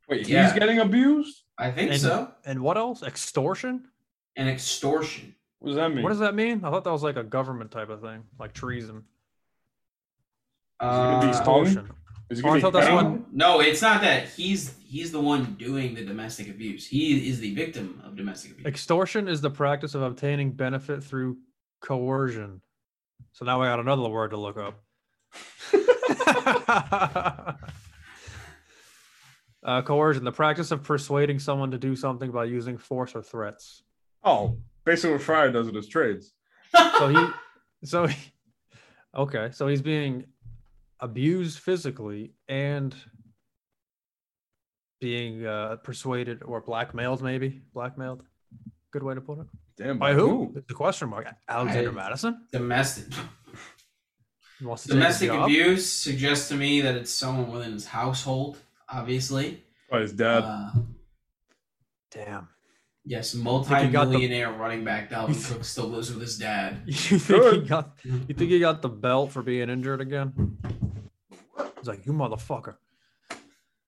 [0.08, 0.44] Wait, Yeah.
[0.44, 1.42] he's getting abused?
[1.58, 2.30] I think And, so.
[2.44, 3.02] and what else?
[3.02, 3.88] Extortion.
[4.36, 5.34] And extortion.
[5.58, 6.02] What does that mean?
[6.04, 6.64] What does that mean?
[6.64, 9.02] I thought that was like a government type of thing, like treason.
[10.80, 11.78] Uh, extortion?
[11.78, 11.94] Extortion.
[12.30, 12.94] Is he Oh, I thought that's paid?
[12.94, 14.28] what- no, it's not that.
[14.28, 16.86] He's he's the one doing the domestic abuse.
[16.86, 18.66] He is the victim of domestic abuse.
[18.66, 21.38] Extortion is the practice of obtaining benefit through
[21.80, 22.60] coercion.
[23.32, 24.80] So now I got another word to look up.
[29.64, 33.82] uh, coercion, the practice of persuading someone to do something by using force or threats.
[34.24, 36.32] Oh, basically what Fryer does with his trades.
[36.74, 37.26] So he,
[37.84, 38.16] so he,
[39.16, 40.24] okay, so he's being
[41.00, 42.94] abused physically and
[45.00, 48.24] being uh, persuaded or blackmailed, maybe blackmailed.
[48.92, 49.46] Good way to put it.
[49.76, 50.54] Damn, By who?
[50.66, 51.26] The question mark.
[51.48, 53.12] Alexander I- Madison domestic
[54.58, 57.86] He wants to take his domestic abuse suggests to me that it's someone within his
[57.86, 58.58] household.
[58.90, 59.62] Obviously.
[59.90, 60.44] By his dad.
[60.44, 60.70] Uh,
[62.10, 62.48] Damn.
[63.04, 66.82] yes, he got the- multi-millionaire running back You Dalvin Cook still lives with his dad.
[66.86, 67.98] You think he got?
[68.04, 70.56] You think he got the belt for being injured again?
[71.78, 72.76] He's like, you motherfucker!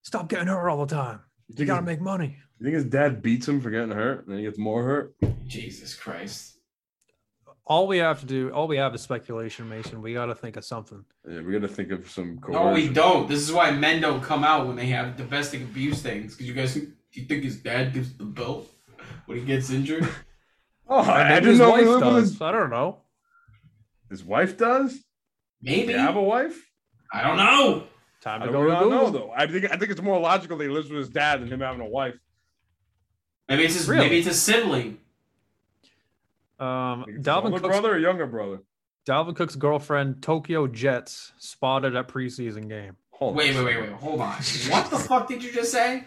[0.03, 1.21] Stop getting hurt all the time.
[1.49, 2.37] you, You gotta his, make money.
[2.59, 5.15] you think his dad beats him for getting hurt and then he gets more hurt?
[5.47, 6.59] Jesus Christ.
[7.71, 10.03] All we have to do, all we have is speculation, Mason.
[10.03, 11.05] We got to think of something.
[11.25, 12.65] Yeah, we got to think of some coercion.
[12.67, 13.29] No, we don't.
[13.29, 16.33] This is why men don't come out when they have domestic abuse things.
[16.35, 18.67] Because you guys, do you think his dad gives the belt
[19.27, 20.07] when he gets injured?
[20.93, 22.31] Oh, I, I didn't his know he wife lived with does.
[22.33, 22.97] his, I don't know.
[24.11, 24.99] his wife does.
[25.63, 25.93] Maybe.
[25.93, 26.59] They have a wife.
[27.13, 27.85] I don't know.
[28.21, 29.13] Time I to don't go to know Google.
[29.13, 29.31] though.
[29.33, 31.61] I think I think it's more logical that he lives with his dad than him
[31.61, 32.17] having a wife.
[33.49, 33.89] Maybe it's his.
[33.89, 34.03] Really?
[34.03, 34.99] Maybe it's a sibling.
[36.61, 38.59] Um, Think it's his Dalvin older Cook's, brother or younger brother.
[39.09, 42.97] Dalvin Cook's girlfriend, Tokyo Jetz, spotted at preseason game.
[43.13, 43.65] Hold Wait, on.
[43.65, 43.93] wait, wait, wait.
[44.01, 44.35] Hold on.
[44.69, 46.05] What the fuck did you just say?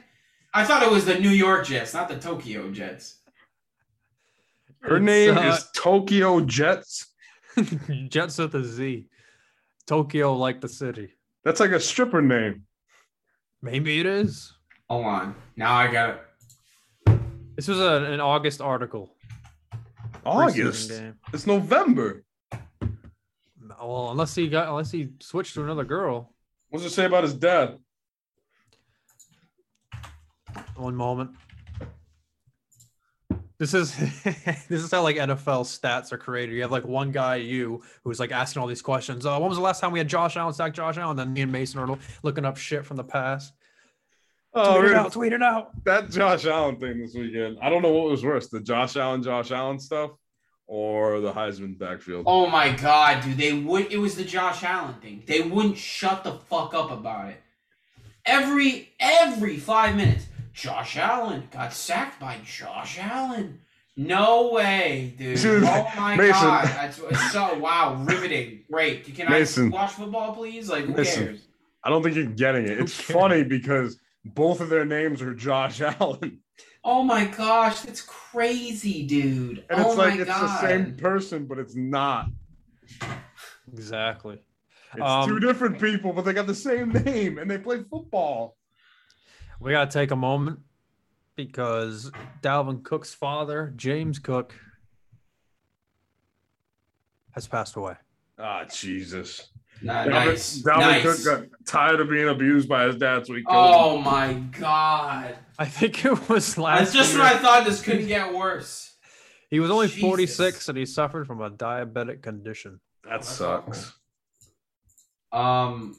[0.54, 3.18] I thought it was the New York Jets, not the Tokyo Jets.
[4.82, 7.06] Her It's, name uh, is Tokyo Jetz.
[8.10, 9.08] Jets with a Z.
[9.88, 11.10] Tokyo, like the city.
[11.44, 12.64] That's like a stripper name.
[13.62, 14.54] Maybe it is.
[14.90, 15.36] Hold on.
[15.56, 16.10] Now I got
[17.06, 17.20] it.
[17.56, 19.16] This was a, an August article.
[20.26, 20.92] August.
[21.34, 22.24] It's November.
[23.80, 26.34] Well, unless he got, unless he switched to another girl.
[26.70, 27.78] What's it say about his dad?
[30.76, 31.32] One moment.
[33.60, 36.56] This is this is how like NFL stats are created.
[36.56, 39.26] You have like one guy, you, who's like asking all these questions.
[39.26, 41.12] Uh, when was the last time we had Josh Allen sack Josh Allen?
[41.12, 43.54] And Then me and Mason are looking up shit from the past.
[44.56, 44.96] Oh, tweet it really?
[45.00, 45.84] out, tweet it out.
[45.86, 47.58] that Josh Allen thing this weekend.
[47.62, 50.12] I don't know what was worse, the Josh Allen, Josh Allen stuff,
[50.68, 52.26] or the Heisman backfield.
[52.28, 53.38] Oh my god, dude!
[53.38, 53.92] They would.
[53.92, 55.24] It was the Josh Allen thing.
[55.26, 57.42] They wouldn't shut the fuck up about it.
[58.26, 63.60] Every every five minutes, Josh Allen got sacked by Josh Allen.
[63.96, 65.40] No way, dude!
[65.40, 66.32] Dude, oh my Mason.
[66.32, 68.62] god, that's it's so wow, riveting.
[68.72, 69.04] Great.
[69.16, 69.68] Can Mason.
[69.74, 70.70] I watch football, please?
[70.70, 71.26] Like, who Listen.
[71.26, 71.42] cares?
[71.84, 72.80] I don't think you're getting it.
[72.80, 76.40] It's funny because both of their names are Josh Allen.
[76.84, 79.64] Oh my gosh, that's crazy, dude.
[79.70, 80.42] And oh it's like my it's god.
[80.64, 82.28] the same person, but it's not.
[83.72, 84.40] Exactly.
[84.94, 88.58] It's Um, two different people, but they got the same name and they play football.
[89.60, 90.60] We gotta take a moment
[91.36, 92.12] because
[92.42, 94.54] Dalvin Cook's father, James Cook,
[97.32, 97.96] has passed away.
[98.38, 99.50] Ah, Jesus.
[99.84, 100.62] Nah, Dalvin, nice.
[100.62, 101.24] Dalvin nice.
[101.24, 105.36] Cook got tired of being abused by his dad, so he killed Oh my god.
[105.60, 106.76] I think it was last.
[106.76, 106.80] Year.
[106.80, 107.24] That's just year.
[107.24, 108.96] when I thought this couldn't get worse.
[109.50, 110.02] He was only Jesus.
[110.02, 112.80] 46 and he suffered from a diabetic condition.
[113.04, 113.94] That that's sucks.
[115.32, 115.98] Um,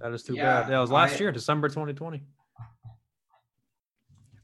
[0.00, 0.70] That is too Yeah, bad.
[0.70, 2.22] That was last I- year, December 2020.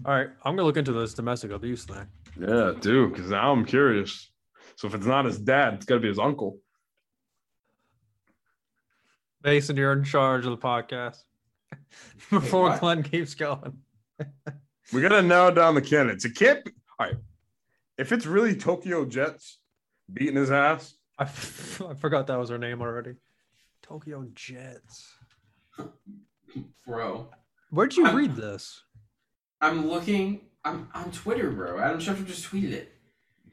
[0.04, 2.06] All right, I'm gonna look into this domestic abuse thing.
[2.40, 4.30] Yeah, dude, because now I'm curious.
[4.76, 6.58] So if it's not his dad, it's got to be his uncle.
[9.44, 11.18] Mason, you're in charge of the podcast.
[12.30, 12.80] Before what?
[12.80, 13.78] Glenn keeps going.
[14.92, 16.24] We gotta narrow down the candidates.
[16.24, 17.16] It can't be all right.
[17.98, 19.56] If it's really Tokyo Jetz
[20.12, 23.14] beating his ass, I, f- I forgot that was her name already.
[23.82, 25.06] Tokyo Jetz.
[26.86, 27.28] bro.
[27.70, 28.82] Where'd you I'm- read this?
[29.60, 30.40] I'm looking.
[30.64, 31.78] I'm on Twitter, bro.
[31.78, 32.91] Adam Schefter just tweeted it.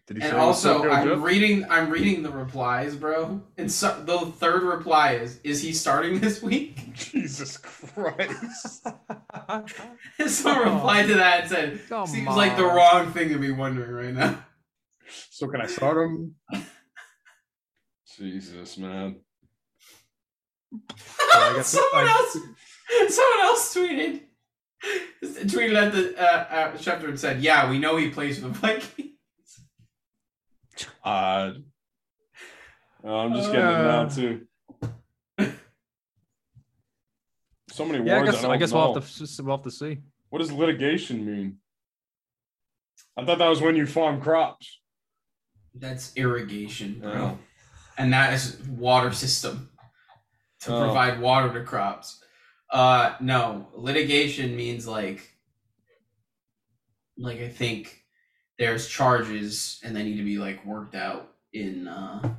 [0.09, 1.21] Did he And say also, I'm Jets?
[1.21, 1.65] reading.
[1.69, 3.43] I'm reading the replies, bro.
[3.59, 6.93] And so, the third reply is: Is he starting this week?
[6.95, 8.87] Jesus Christ.
[10.25, 13.91] Someone replied to that and said, Come "Seems like the wrong thing to be wondering
[13.91, 14.43] right now."
[15.29, 16.33] So can I start him?
[18.17, 19.17] Jesus, man.
[21.61, 22.33] Someone else.
[23.09, 24.21] Someone else tweeted.
[25.23, 28.53] Tweeted at the uh, uh, Schefter and said, "Yeah, we know he plays for the
[28.53, 29.08] Vikings."
[31.03, 31.63] Odd.
[33.03, 34.09] Oh, I'm just getting it now Uh.
[34.09, 34.45] too.
[37.71, 38.31] So many Yeah, I words.
[38.31, 38.77] guess I, don't I guess know.
[38.77, 39.99] we'll have to s- we'll have to see.
[40.29, 41.59] What does litigation mean?
[43.15, 44.79] I thought that was when you farm crops.
[45.73, 47.11] That's irrigation, bro.
[47.13, 47.39] Oh.
[47.97, 49.69] and that is water system
[50.61, 50.83] to Oh.
[50.85, 52.23] provide water to crops.
[52.71, 55.37] Uh, no, litigation means like,
[57.17, 57.98] like I think
[58.59, 62.35] there's charges and they need to be like worked out in uh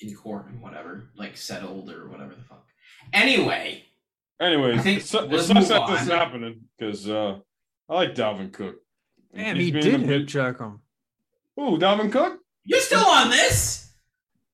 [0.00, 2.64] in court and whatever, like settled or whatever the fuck.
[3.12, 3.82] Anyway,
[4.38, 7.38] Anyways, I think it's, su- let's sucks move that this is happening because uh,
[7.88, 8.76] I like Dalvin Cook.
[9.34, 10.80] Damn, He's he did a hit check him.
[11.58, 12.38] Ooh, Dalvin Cook?
[12.64, 13.90] you're still on this.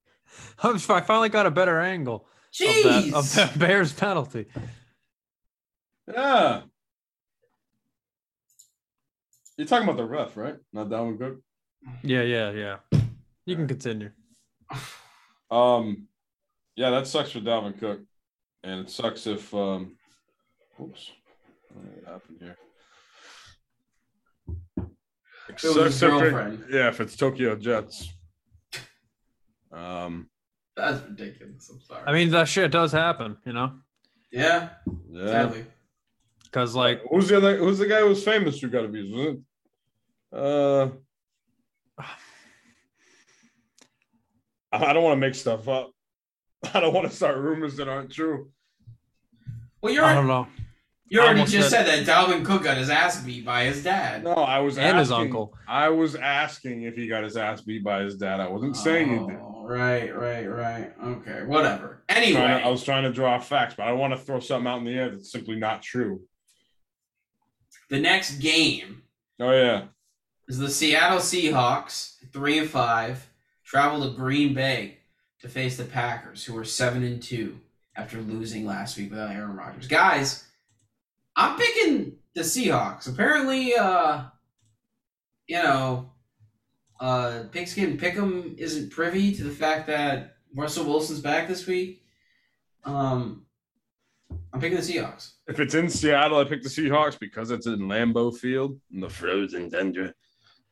[0.62, 2.26] I finally got a better angle
[2.60, 2.82] of Jeez.
[3.10, 4.46] that, of that Bears penalty.
[6.06, 6.62] Yeah.
[9.62, 10.56] You're talking about the ref, right?
[10.72, 11.40] Not Dalvin Cook.
[12.02, 13.00] Yeah, yeah, yeah.
[13.46, 14.10] You can continue.
[15.52, 16.08] Um,
[16.76, 18.00] yeah, that sucks for Dalvin Cook,
[18.64, 19.92] and it sucks if um,
[20.80, 21.12] oops,
[21.74, 22.56] what happened here?
[24.78, 24.84] It
[25.50, 28.06] It was sucks his if it- yeah, if it's Tokyo Jetz.
[29.70, 30.28] Um,
[30.74, 31.68] That's ridiculous.
[31.70, 32.02] I'm sorry.
[32.06, 33.74] I mean, that shit does happen, you know?
[34.32, 34.70] yeah,
[35.10, 35.26] yeah.
[35.26, 35.66] sadly.
[36.44, 37.58] Because, like, who's the other?
[37.58, 39.14] Who's the guy who was famous who got abused?
[39.14, 39.38] Was it?
[40.32, 40.88] Uh,
[44.72, 45.90] I I don't want to make stuff up.
[46.74, 48.50] I don't want to start rumors that aren't true.
[49.82, 50.46] Well, you're I don't know.
[51.08, 54.22] you already just said- said that Dalvin Cook got his ass beat by his dad.
[54.24, 55.54] No, I was And asking, his uncle.
[55.68, 58.40] I was asking if he got his ass beat by his dad.
[58.40, 59.38] I wasn't saying he did.
[59.40, 60.92] Oh, Right, right, right.
[61.04, 62.02] Okay, whatever.
[62.08, 64.40] Trying Anyway, to- I was trying to draw facts, but I don't want to throw
[64.40, 66.22] something out in the air that's simply not true.
[67.90, 69.02] the next game
[69.40, 69.84] Oh yeah,
[70.48, 73.28] is the Seattle Seahawks, three and five,
[73.64, 74.98] travel to Green Bay
[75.40, 77.58] to face the Packers, who are seven and two
[77.96, 79.88] after losing last week without Aaron Rodgers.
[79.88, 80.46] Guys,
[81.36, 83.08] I'm picking the Seahawks.
[83.08, 84.24] Apparently, uh,
[85.46, 86.10] you know,
[87.00, 92.04] uh, Pigskin Pick'em isn't privy to the fact that Russell Wilson's back this week.
[92.84, 93.44] Um,
[94.52, 95.32] I'm picking the Seahawks.
[95.48, 99.08] if it's in Seattle, I pick the Seahawks because it's in Lambeau Field in the
[99.08, 100.14] frozen tundra.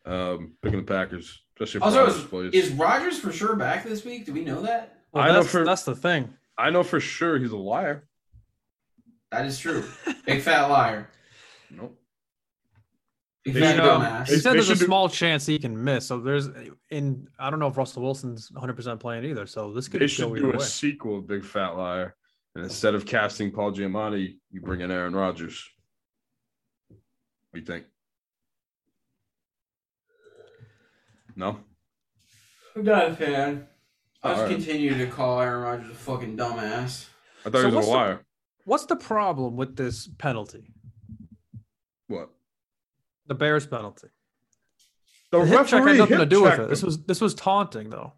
[0.07, 2.53] Um, picking the Packers, especially if Also, Rodgers plays.
[2.55, 4.25] is, is Rodgers for sure back this week?
[4.27, 4.99] Do we know that?
[5.13, 6.33] Well, I know that's, for- that's the thing.
[6.57, 8.07] I know for sure he's a liar.
[9.31, 9.85] That is true.
[10.27, 11.09] Big fat liar.
[11.71, 11.97] Nope.
[13.45, 14.29] Big They fat should, um, dumbass.
[14.29, 16.07] He said they there's a should do- small chance he can miss.
[16.07, 16.49] So there's,
[16.91, 19.47] in I don't know if Russell Wilson's 100 percent playing either.
[19.47, 20.65] So this could They go should do a way.
[20.65, 22.15] sequel of Big Fat Liar,
[22.55, 25.63] and instead of casting Paul Giamatti, you bring in Aaron Rodgers.
[26.89, 26.99] What
[27.55, 27.85] do you think?
[31.37, 31.59] No.
[32.77, 33.67] I'm not a fan.
[34.23, 34.57] I'll just Alright.
[34.57, 37.07] continue to call Aaron Rodgers a fucking dumbass.
[37.45, 38.21] I thought So he what's was a the- liar.
[38.65, 40.73] What's the problem with this penalty?
[42.09, 42.31] What?
[43.27, 44.09] The Bears penalty.
[45.33, 46.71] The, The hip check had nothing to do with hip-checked it.
[46.71, 46.87] This him.
[46.87, 48.13] was this was taunting though.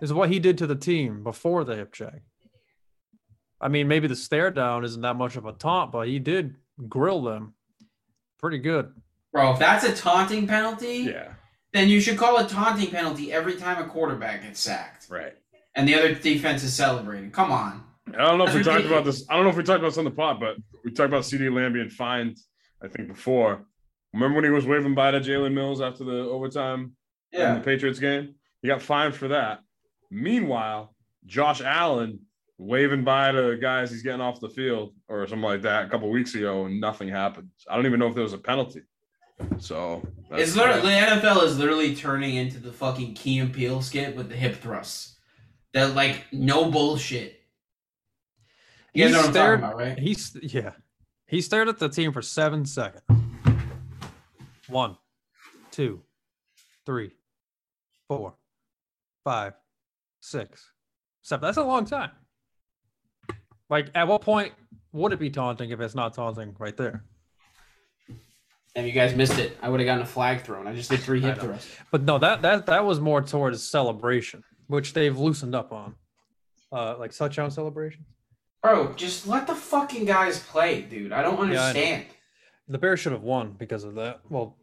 [0.00, 2.22] Is what he did to the team before the hip check.
[3.60, 6.56] I mean, maybe the stare down isn't that much of a taunt, but he did
[6.88, 7.54] grill them
[8.38, 8.92] pretty good.
[9.32, 11.34] Bro, if that's a taunting penalty, Yeah.
[11.72, 15.34] Then you should call a taunting penalty every time a quarterback gets sacked Right.
[15.74, 17.30] and the other defense is celebrating.
[17.30, 17.84] Come on.
[18.08, 19.24] I don't know if we That's talked about this.
[19.30, 21.22] I don't know if we talked about this on the pod, but we talked about
[21.22, 22.38] CeeDee Lamb being fined.
[22.82, 23.64] I think before.
[24.14, 26.96] Remember when he was waving by to Jalen Mills after the overtime
[27.30, 28.34] in the Patriots game?
[28.62, 29.60] He got fined for that.
[30.10, 30.94] Meanwhile,
[31.26, 32.20] Josh Allen
[32.58, 36.10] waving by to guys he's getting off the field or something like that a couple
[36.10, 37.50] weeks ago, and nothing happened.
[37.68, 38.82] I don't even know if there was a penalty.
[39.58, 44.16] So It's literally the NFL is literally turning into the fucking Key and Peele skit
[44.16, 45.16] with the hip thrusts.
[45.72, 47.40] That like no bullshit.
[48.94, 49.98] You He know what I'm stared- talking about, right?
[49.98, 50.72] He's yeah.
[51.26, 53.02] He stared at the team for seven seconds.
[54.68, 54.96] One,
[55.70, 56.02] two,
[56.86, 57.12] three,
[58.08, 58.34] four,
[59.24, 59.54] five,
[60.20, 60.72] six,
[61.22, 61.42] seven.
[61.42, 62.10] That's a long time.
[63.68, 64.52] Like, at what point
[64.92, 67.04] would it be taunting if it's not taunting right there?
[68.76, 69.56] And you guys missed it.
[69.60, 70.66] I would have gotten a flag thrown.
[70.68, 71.74] I just did three I hip thrusts.
[71.90, 75.96] But no, that that that was more towards celebration, which they've loosened up on,
[76.70, 78.04] uh, like touchdown celebration.
[78.62, 81.12] Bro, just let the fucking guys play, dude.
[81.12, 81.60] I don't I know.
[81.60, 82.04] understand.
[82.68, 84.20] The Bears should have won because of that.
[84.28, 84.56] Well,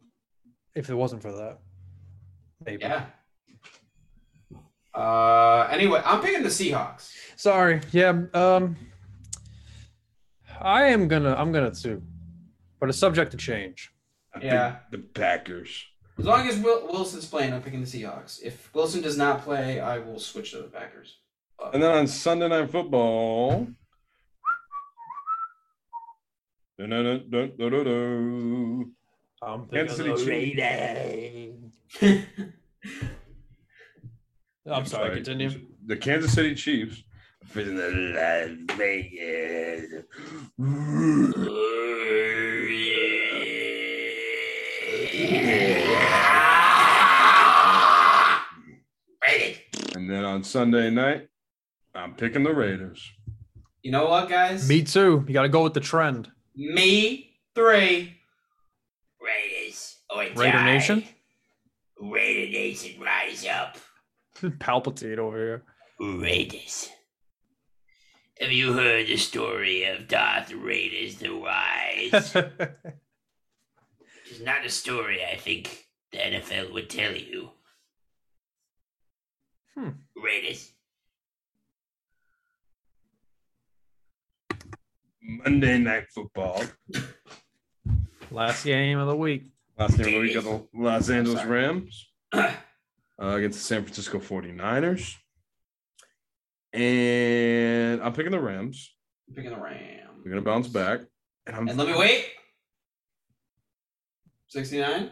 [0.74, 1.58] if it wasn't for that,
[2.64, 2.84] maybe.
[2.84, 3.04] Yeah.
[4.94, 7.10] Uh, anyway, I'm picking the Seahawks.
[7.36, 7.80] Sorry.
[7.92, 8.22] Yeah.
[8.32, 8.76] Um.
[10.60, 11.34] I am gonna.
[11.34, 12.02] I'm gonna too,
[12.80, 13.92] but it's subject to change.
[14.42, 14.70] I Yeah.
[14.72, 15.84] think the Packers.
[16.18, 18.42] As long as Wil- Wilson's playing, I'm picking the Seahawks.
[18.42, 21.18] If Wilson does not play, I will switch to the Packers.
[21.62, 23.68] Uh, and then on Sunday Night Football.
[26.80, 26.94] I'm
[29.68, 30.56] Kansas City Chiefs.
[34.70, 35.14] I'm sorry.
[35.16, 35.50] Continue.
[35.86, 37.02] The Kansas City Chiefs.
[49.94, 51.28] And then on Sunday night,
[51.94, 53.10] I'm picking the Raiders.
[53.82, 54.68] you know what, guys?
[54.68, 55.24] Me too.
[55.26, 56.30] You got to go with the trend.
[56.54, 58.14] Me three.
[59.20, 59.98] Raiders.
[60.10, 61.04] Oh, or Raider Nation.
[62.00, 63.76] Raider Nation, rise up.
[64.40, 65.62] Palpatine over here.
[66.00, 66.88] Raiders.
[68.40, 72.36] Have you heard the story of Darth Raiders the Wise?
[74.30, 77.50] It's not a story I think the NFL would tell you.
[79.74, 79.90] Hmm.
[80.22, 80.72] Raiders.
[85.22, 86.62] Monday Night Football.
[88.30, 89.44] Last game of the week.
[89.78, 92.50] Last game of the week got the Los Angeles Rams uh,
[93.20, 95.14] against the San Francisco 49ers.
[96.72, 98.94] And I'm picking the Rams.
[99.28, 100.22] I'm Picking the They're Ram.
[100.24, 101.00] going to bounce back.
[101.46, 102.26] And I'm And let me wait.
[104.48, 105.10] 69?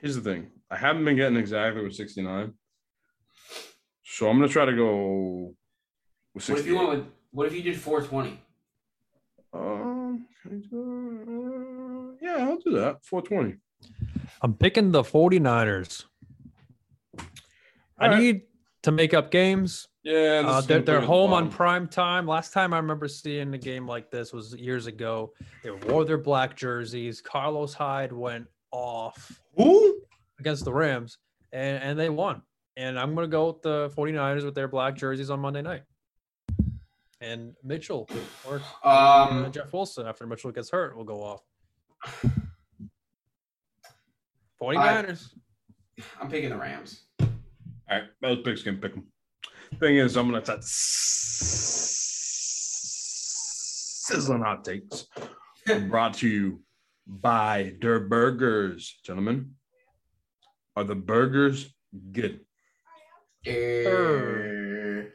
[0.00, 0.50] Here's the thing.
[0.70, 2.52] I haven't been getting exactly with 69.
[4.04, 5.54] So I'm going to try to go
[6.34, 8.40] with What if you went with what if you did 420?
[9.52, 13.04] Um, can I do- uh, yeah, I'll do that.
[13.04, 13.56] 420.
[14.42, 16.04] I'm picking the 49ers.
[17.98, 18.18] I All right.
[18.20, 18.42] need
[18.88, 19.86] to make up games.
[20.02, 22.26] Yeah, Uh, they're they're home on prime time.
[22.26, 25.32] Last time I remember seeing a game like this was years ago.
[25.62, 27.20] They wore their black jerseys.
[27.20, 29.38] Carlos Hyde went off
[30.38, 31.18] against the Rams
[31.52, 32.40] and, and they won.
[32.78, 35.82] And I'm going to go with the 49ers with their black jerseys on Monday night.
[37.20, 38.08] And Mitchell
[38.48, 41.42] or uh, Um, Jeff Wilson after Mitchell gets hurt will go off.
[44.62, 45.34] 49ers.
[46.20, 47.07] I'm picking the Rams.
[47.90, 49.06] All right, those picks can pick them.
[49.80, 50.62] Thing is, I'm gonna start
[54.08, 55.06] sizzling hot takes.
[55.88, 56.62] Brought to you
[57.06, 59.54] by Der Burgers, gentlemen.
[60.76, 61.74] Are the burgers
[62.12, 62.40] good?
[63.46, 65.12] Er,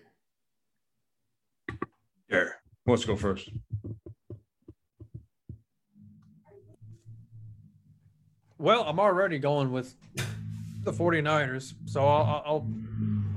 [2.29, 2.55] There.
[2.85, 3.49] Who wants to go first?
[8.57, 9.95] Well, I'm already going with
[10.83, 12.67] the 49ers, so I'll, I'll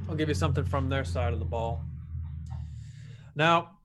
[0.09, 1.85] I'll give you something from their side of the ball.
[3.35, 3.79] Now,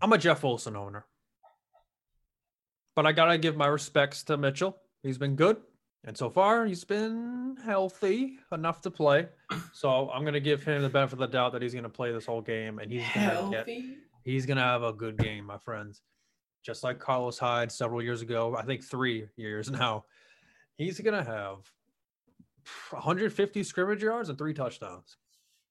[0.00, 1.04] I'm a Jeff Wilson owner,
[2.94, 4.76] but I gotta give my respects to Mitchell.
[5.02, 5.56] He's been good,
[6.04, 9.28] and so far he's been healthy enough to play.
[9.72, 12.26] So I'm gonna give him the benefit of the doubt that he's gonna play this
[12.26, 13.96] whole game, and he's gonna get healthy.
[14.24, 16.02] He's gonna have a good game, my friends.
[16.64, 20.04] Just like Carlos Hyde several years ago, I think three years now.
[20.76, 21.58] He's gonna have
[22.90, 25.16] 150 scrimmage yards and three touchdowns.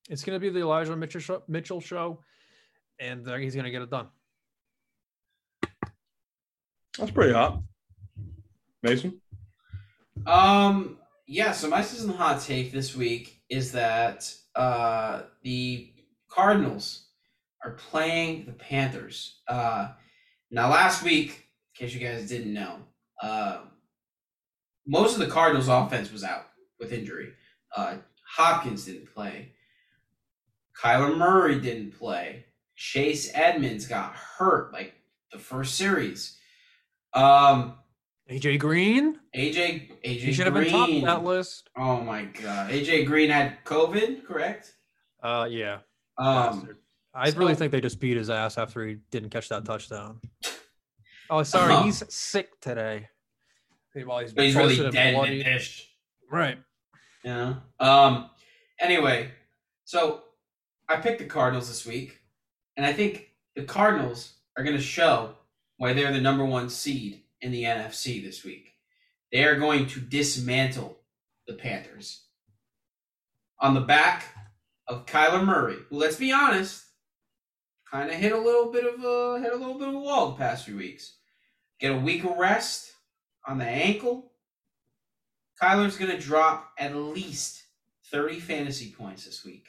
[0.10, 2.24] It's gonna be the Elijah Mitchell show, Mitchell show,
[3.00, 4.08] and he's gonna get it done.
[6.98, 7.62] That's pretty hot.
[8.82, 9.22] Mason?
[10.26, 10.98] Um,
[11.28, 15.92] yeah, so my season hot take this week is that uh, the
[16.30, 17.08] Cardinals
[17.64, 19.42] are playing the Panthers.
[19.48, 19.90] Uh,
[20.52, 21.48] now, last week,
[21.80, 22.78] in case you guys didn't know,
[23.22, 23.60] uh,
[24.88, 26.48] most of the Cardinals' offense was out
[26.80, 27.34] with injury.
[27.76, 27.98] Uh,
[28.36, 29.54] Hopkins didn't play.
[30.82, 32.46] Kyler Murray didn't play.
[32.76, 34.94] Chase Edmonds got hurt like
[35.32, 36.38] the first series.
[37.14, 37.76] Um,
[38.30, 40.66] AJ Green, AJ AJ he should have Green.
[40.66, 41.70] been top of that list.
[41.78, 42.70] Oh my god.
[42.70, 44.76] AJ Green had COVID, correct?
[45.24, 45.80] Uh, yeah.
[46.18, 46.78] Um bastard.
[47.16, 50.20] I really So- think they just beat his ass after he didn't catch that touchdown.
[51.30, 51.84] Oh, sorry, Uh-huh.
[51.84, 53.10] he's sick today.
[54.06, 55.42] While he's But he's really dead bloody.
[55.42, 55.86] and dished.
[56.32, 56.58] Right.
[57.24, 57.58] Know?
[57.80, 58.30] Um
[58.80, 59.32] anyway,
[59.86, 60.24] so
[60.90, 62.20] I picked the Cardinals this week,
[62.76, 65.36] and I think the Cardinals are gonna show
[65.78, 68.74] why they're the number one seed in the NFC this week.
[69.32, 70.98] They are going to dismantle
[71.48, 72.24] the Panthers.
[73.60, 74.26] On the back
[74.88, 76.84] of Kyler Murray, who let's be honest,
[77.92, 80.32] kind of hit a little bit of a hit a little bit of a wall
[80.32, 81.16] the past few weeks.
[81.80, 82.92] Get a week of rest
[83.48, 84.27] on the ankle.
[85.62, 87.64] Kyler's going to drop at least
[88.12, 89.66] 30 fantasy points this week.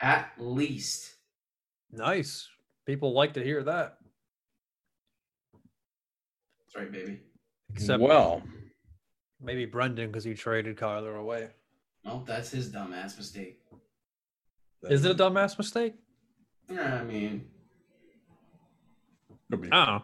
[0.00, 1.14] At least.
[1.90, 2.48] Nice.
[2.84, 3.98] People like to hear that.
[6.60, 7.20] That's right, baby.
[7.72, 8.42] Except well,
[9.40, 11.48] maybe Brendan because he traded Kyler away.
[12.04, 13.60] Well, that's his dumbass mistake.
[14.88, 15.94] Is it a dumbass mistake?
[16.70, 17.46] Yeah, I mean,
[19.50, 19.68] Could be.
[19.72, 20.02] Oh.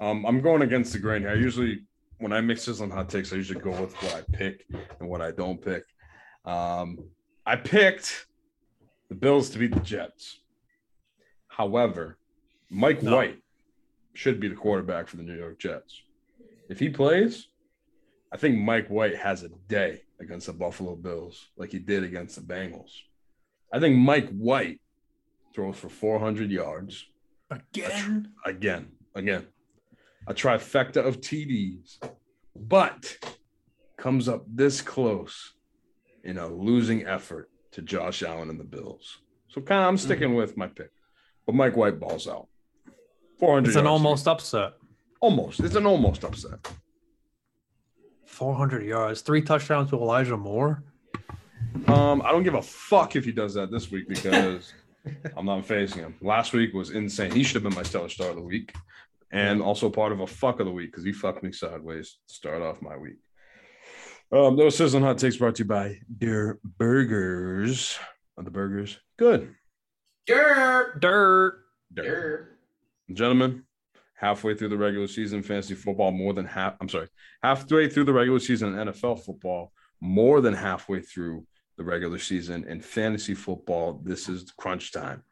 [0.00, 1.30] Um, I'm going against the grain here.
[1.30, 1.82] I usually,
[2.22, 4.64] when I mix this on hot takes, I usually go with what I pick
[5.00, 5.84] and what I don't pick.
[6.44, 6.98] Um,
[7.44, 8.26] I picked
[9.08, 10.40] the Bills to beat the Jets.
[11.48, 12.18] However,
[12.70, 13.16] Mike No.
[13.16, 13.38] White
[14.14, 16.00] should be the quarterback for the New York Jets.
[16.68, 17.48] If he plays,
[18.32, 22.36] I think Mike White has a day against the Buffalo Bills, like he did against
[22.36, 22.92] the Bengals.
[23.72, 24.80] I think Mike White
[25.54, 27.04] throws for 400 yards
[27.50, 28.32] Again?
[28.46, 29.46] again, again,
[30.26, 31.98] a trifecta of TDs,
[32.54, 33.16] but
[33.96, 35.52] comes up this close
[36.24, 39.18] in a losing effort to Josh Allen and the Bills.
[39.48, 40.90] So kind of, I'm sticking with my pick,
[41.46, 42.48] but Mike White balls out.
[43.38, 43.68] 400.
[43.68, 44.74] It's an almost upset.
[45.20, 45.60] almost.
[45.60, 46.58] It's an almost upset.
[48.26, 50.82] 400 yards, three touchdowns to Elijah Moore.
[51.86, 54.72] Um, I don't give a fuck if he does that this week because
[55.36, 56.14] I'm not facing him.
[56.20, 57.32] Last week was insane.
[57.32, 58.74] He should have been my stellar star of the week,
[59.32, 62.34] and also part of a fuck of the week because he fucked me sideways to
[62.34, 63.16] start off my week.
[64.30, 67.98] Um, those sizzling hot takes brought to you by Dear Burgers.
[68.38, 69.54] Are the burgers good,
[70.26, 71.54] dirt, Dirt.
[71.92, 72.58] dirt.
[73.12, 73.64] gentlemen?
[74.14, 76.76] Halfway through the regular season, fantasy football more than half.
[76.80, 77.08] I'm sorry,
[77.42, 81.44] halfway through the regular season in NFL football, more than halfway through
[81.76, 84.00] the regular season in fantasy football.
[84.04, 85.24] This is crunch time.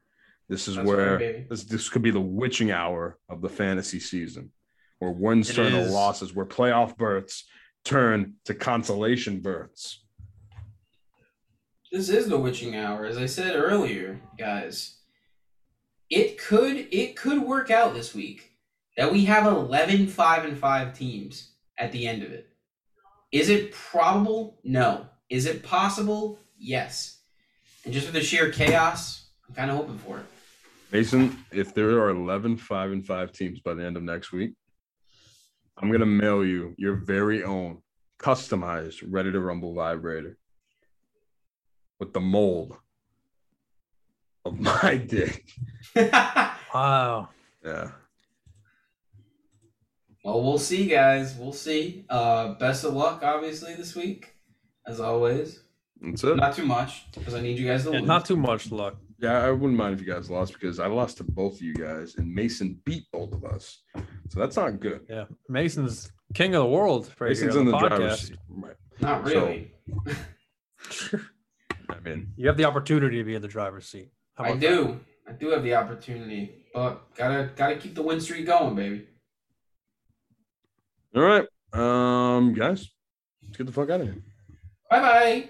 [0.50, 4.00] This is That's where right, this, this could be the witching hour of the fantasy
[4.00, 4.50] season,
[4.98, 7.44] where wins It turn to losses, where playoff berths
[7.84, 10.02] turn to consolation berths.
[11.92, 14.96] This is the witching hour, as I said earlier, guys.
[16.10, 18.50] It could it could work out this week
[18.96, 22.48] that we have 11 5 and 5 teams at the end of it.
[23.30, 24.58] Is it probable?
[24.64, 25.06] No.
[25.28, 26.40] Is it possible?
[26.58, 27.20] Yes.
[27.84, 30.26] And just with the sheer chaos, I'm kind of hoping for it.
[30.92, 34.52] Mason, if there are 11 5 and 5 teams by the end of next week,
[35.78, 37.78] I'm going to mail you your very own
[38.18, 40.36] customized Ready to Rumble vibrator
[41.98, 42.76] with the mold
[44.44, 45.44] of my dick.
[46.72, 47.30] Wow.
[47.64, 47.90] Yeah.
[50.22, 51.34] well, we'll see, guys.
[51.36, 52.04] We'll see.
[52.08, 54.36] Uh, best of luck, obviously, this week,
[54.86, 55.60] as always.
[56.00, 56.36] That's it.
[56.36, 58.06] Not too much, because I need you guys to Yeah, lose.
[58.06, 58.94] not too much luck.
[59.20, 61.74] Yeah, I wouldn't mind if you guys lost because I lost to both of you
[61.74, 63.82] guys and Mason beat both of us.
[64.30, 65.02] So that's not good.
[65.10, 65.24] Yeah.
[65.48, 68.38] Mason's king of the world right Mason's here in the the, driver's seat.
[68.48, 68.76] Right.
[69.00, 69.72] Not So- really.
[71.90, 74.08] I mean, you have the opportunity to be in the driver's seat.
[74.36, 75.00] How I about do.
[75.28, 79.06] I do have the opportunity, but gotta gotta keep the win streak going, baby.
[81.14, 81.46] all right.
[81.72, 82.88] Um, guys,
[83.42, 84.22] let's get the fuck out of here.
[84.88, 85.48] Bye bye.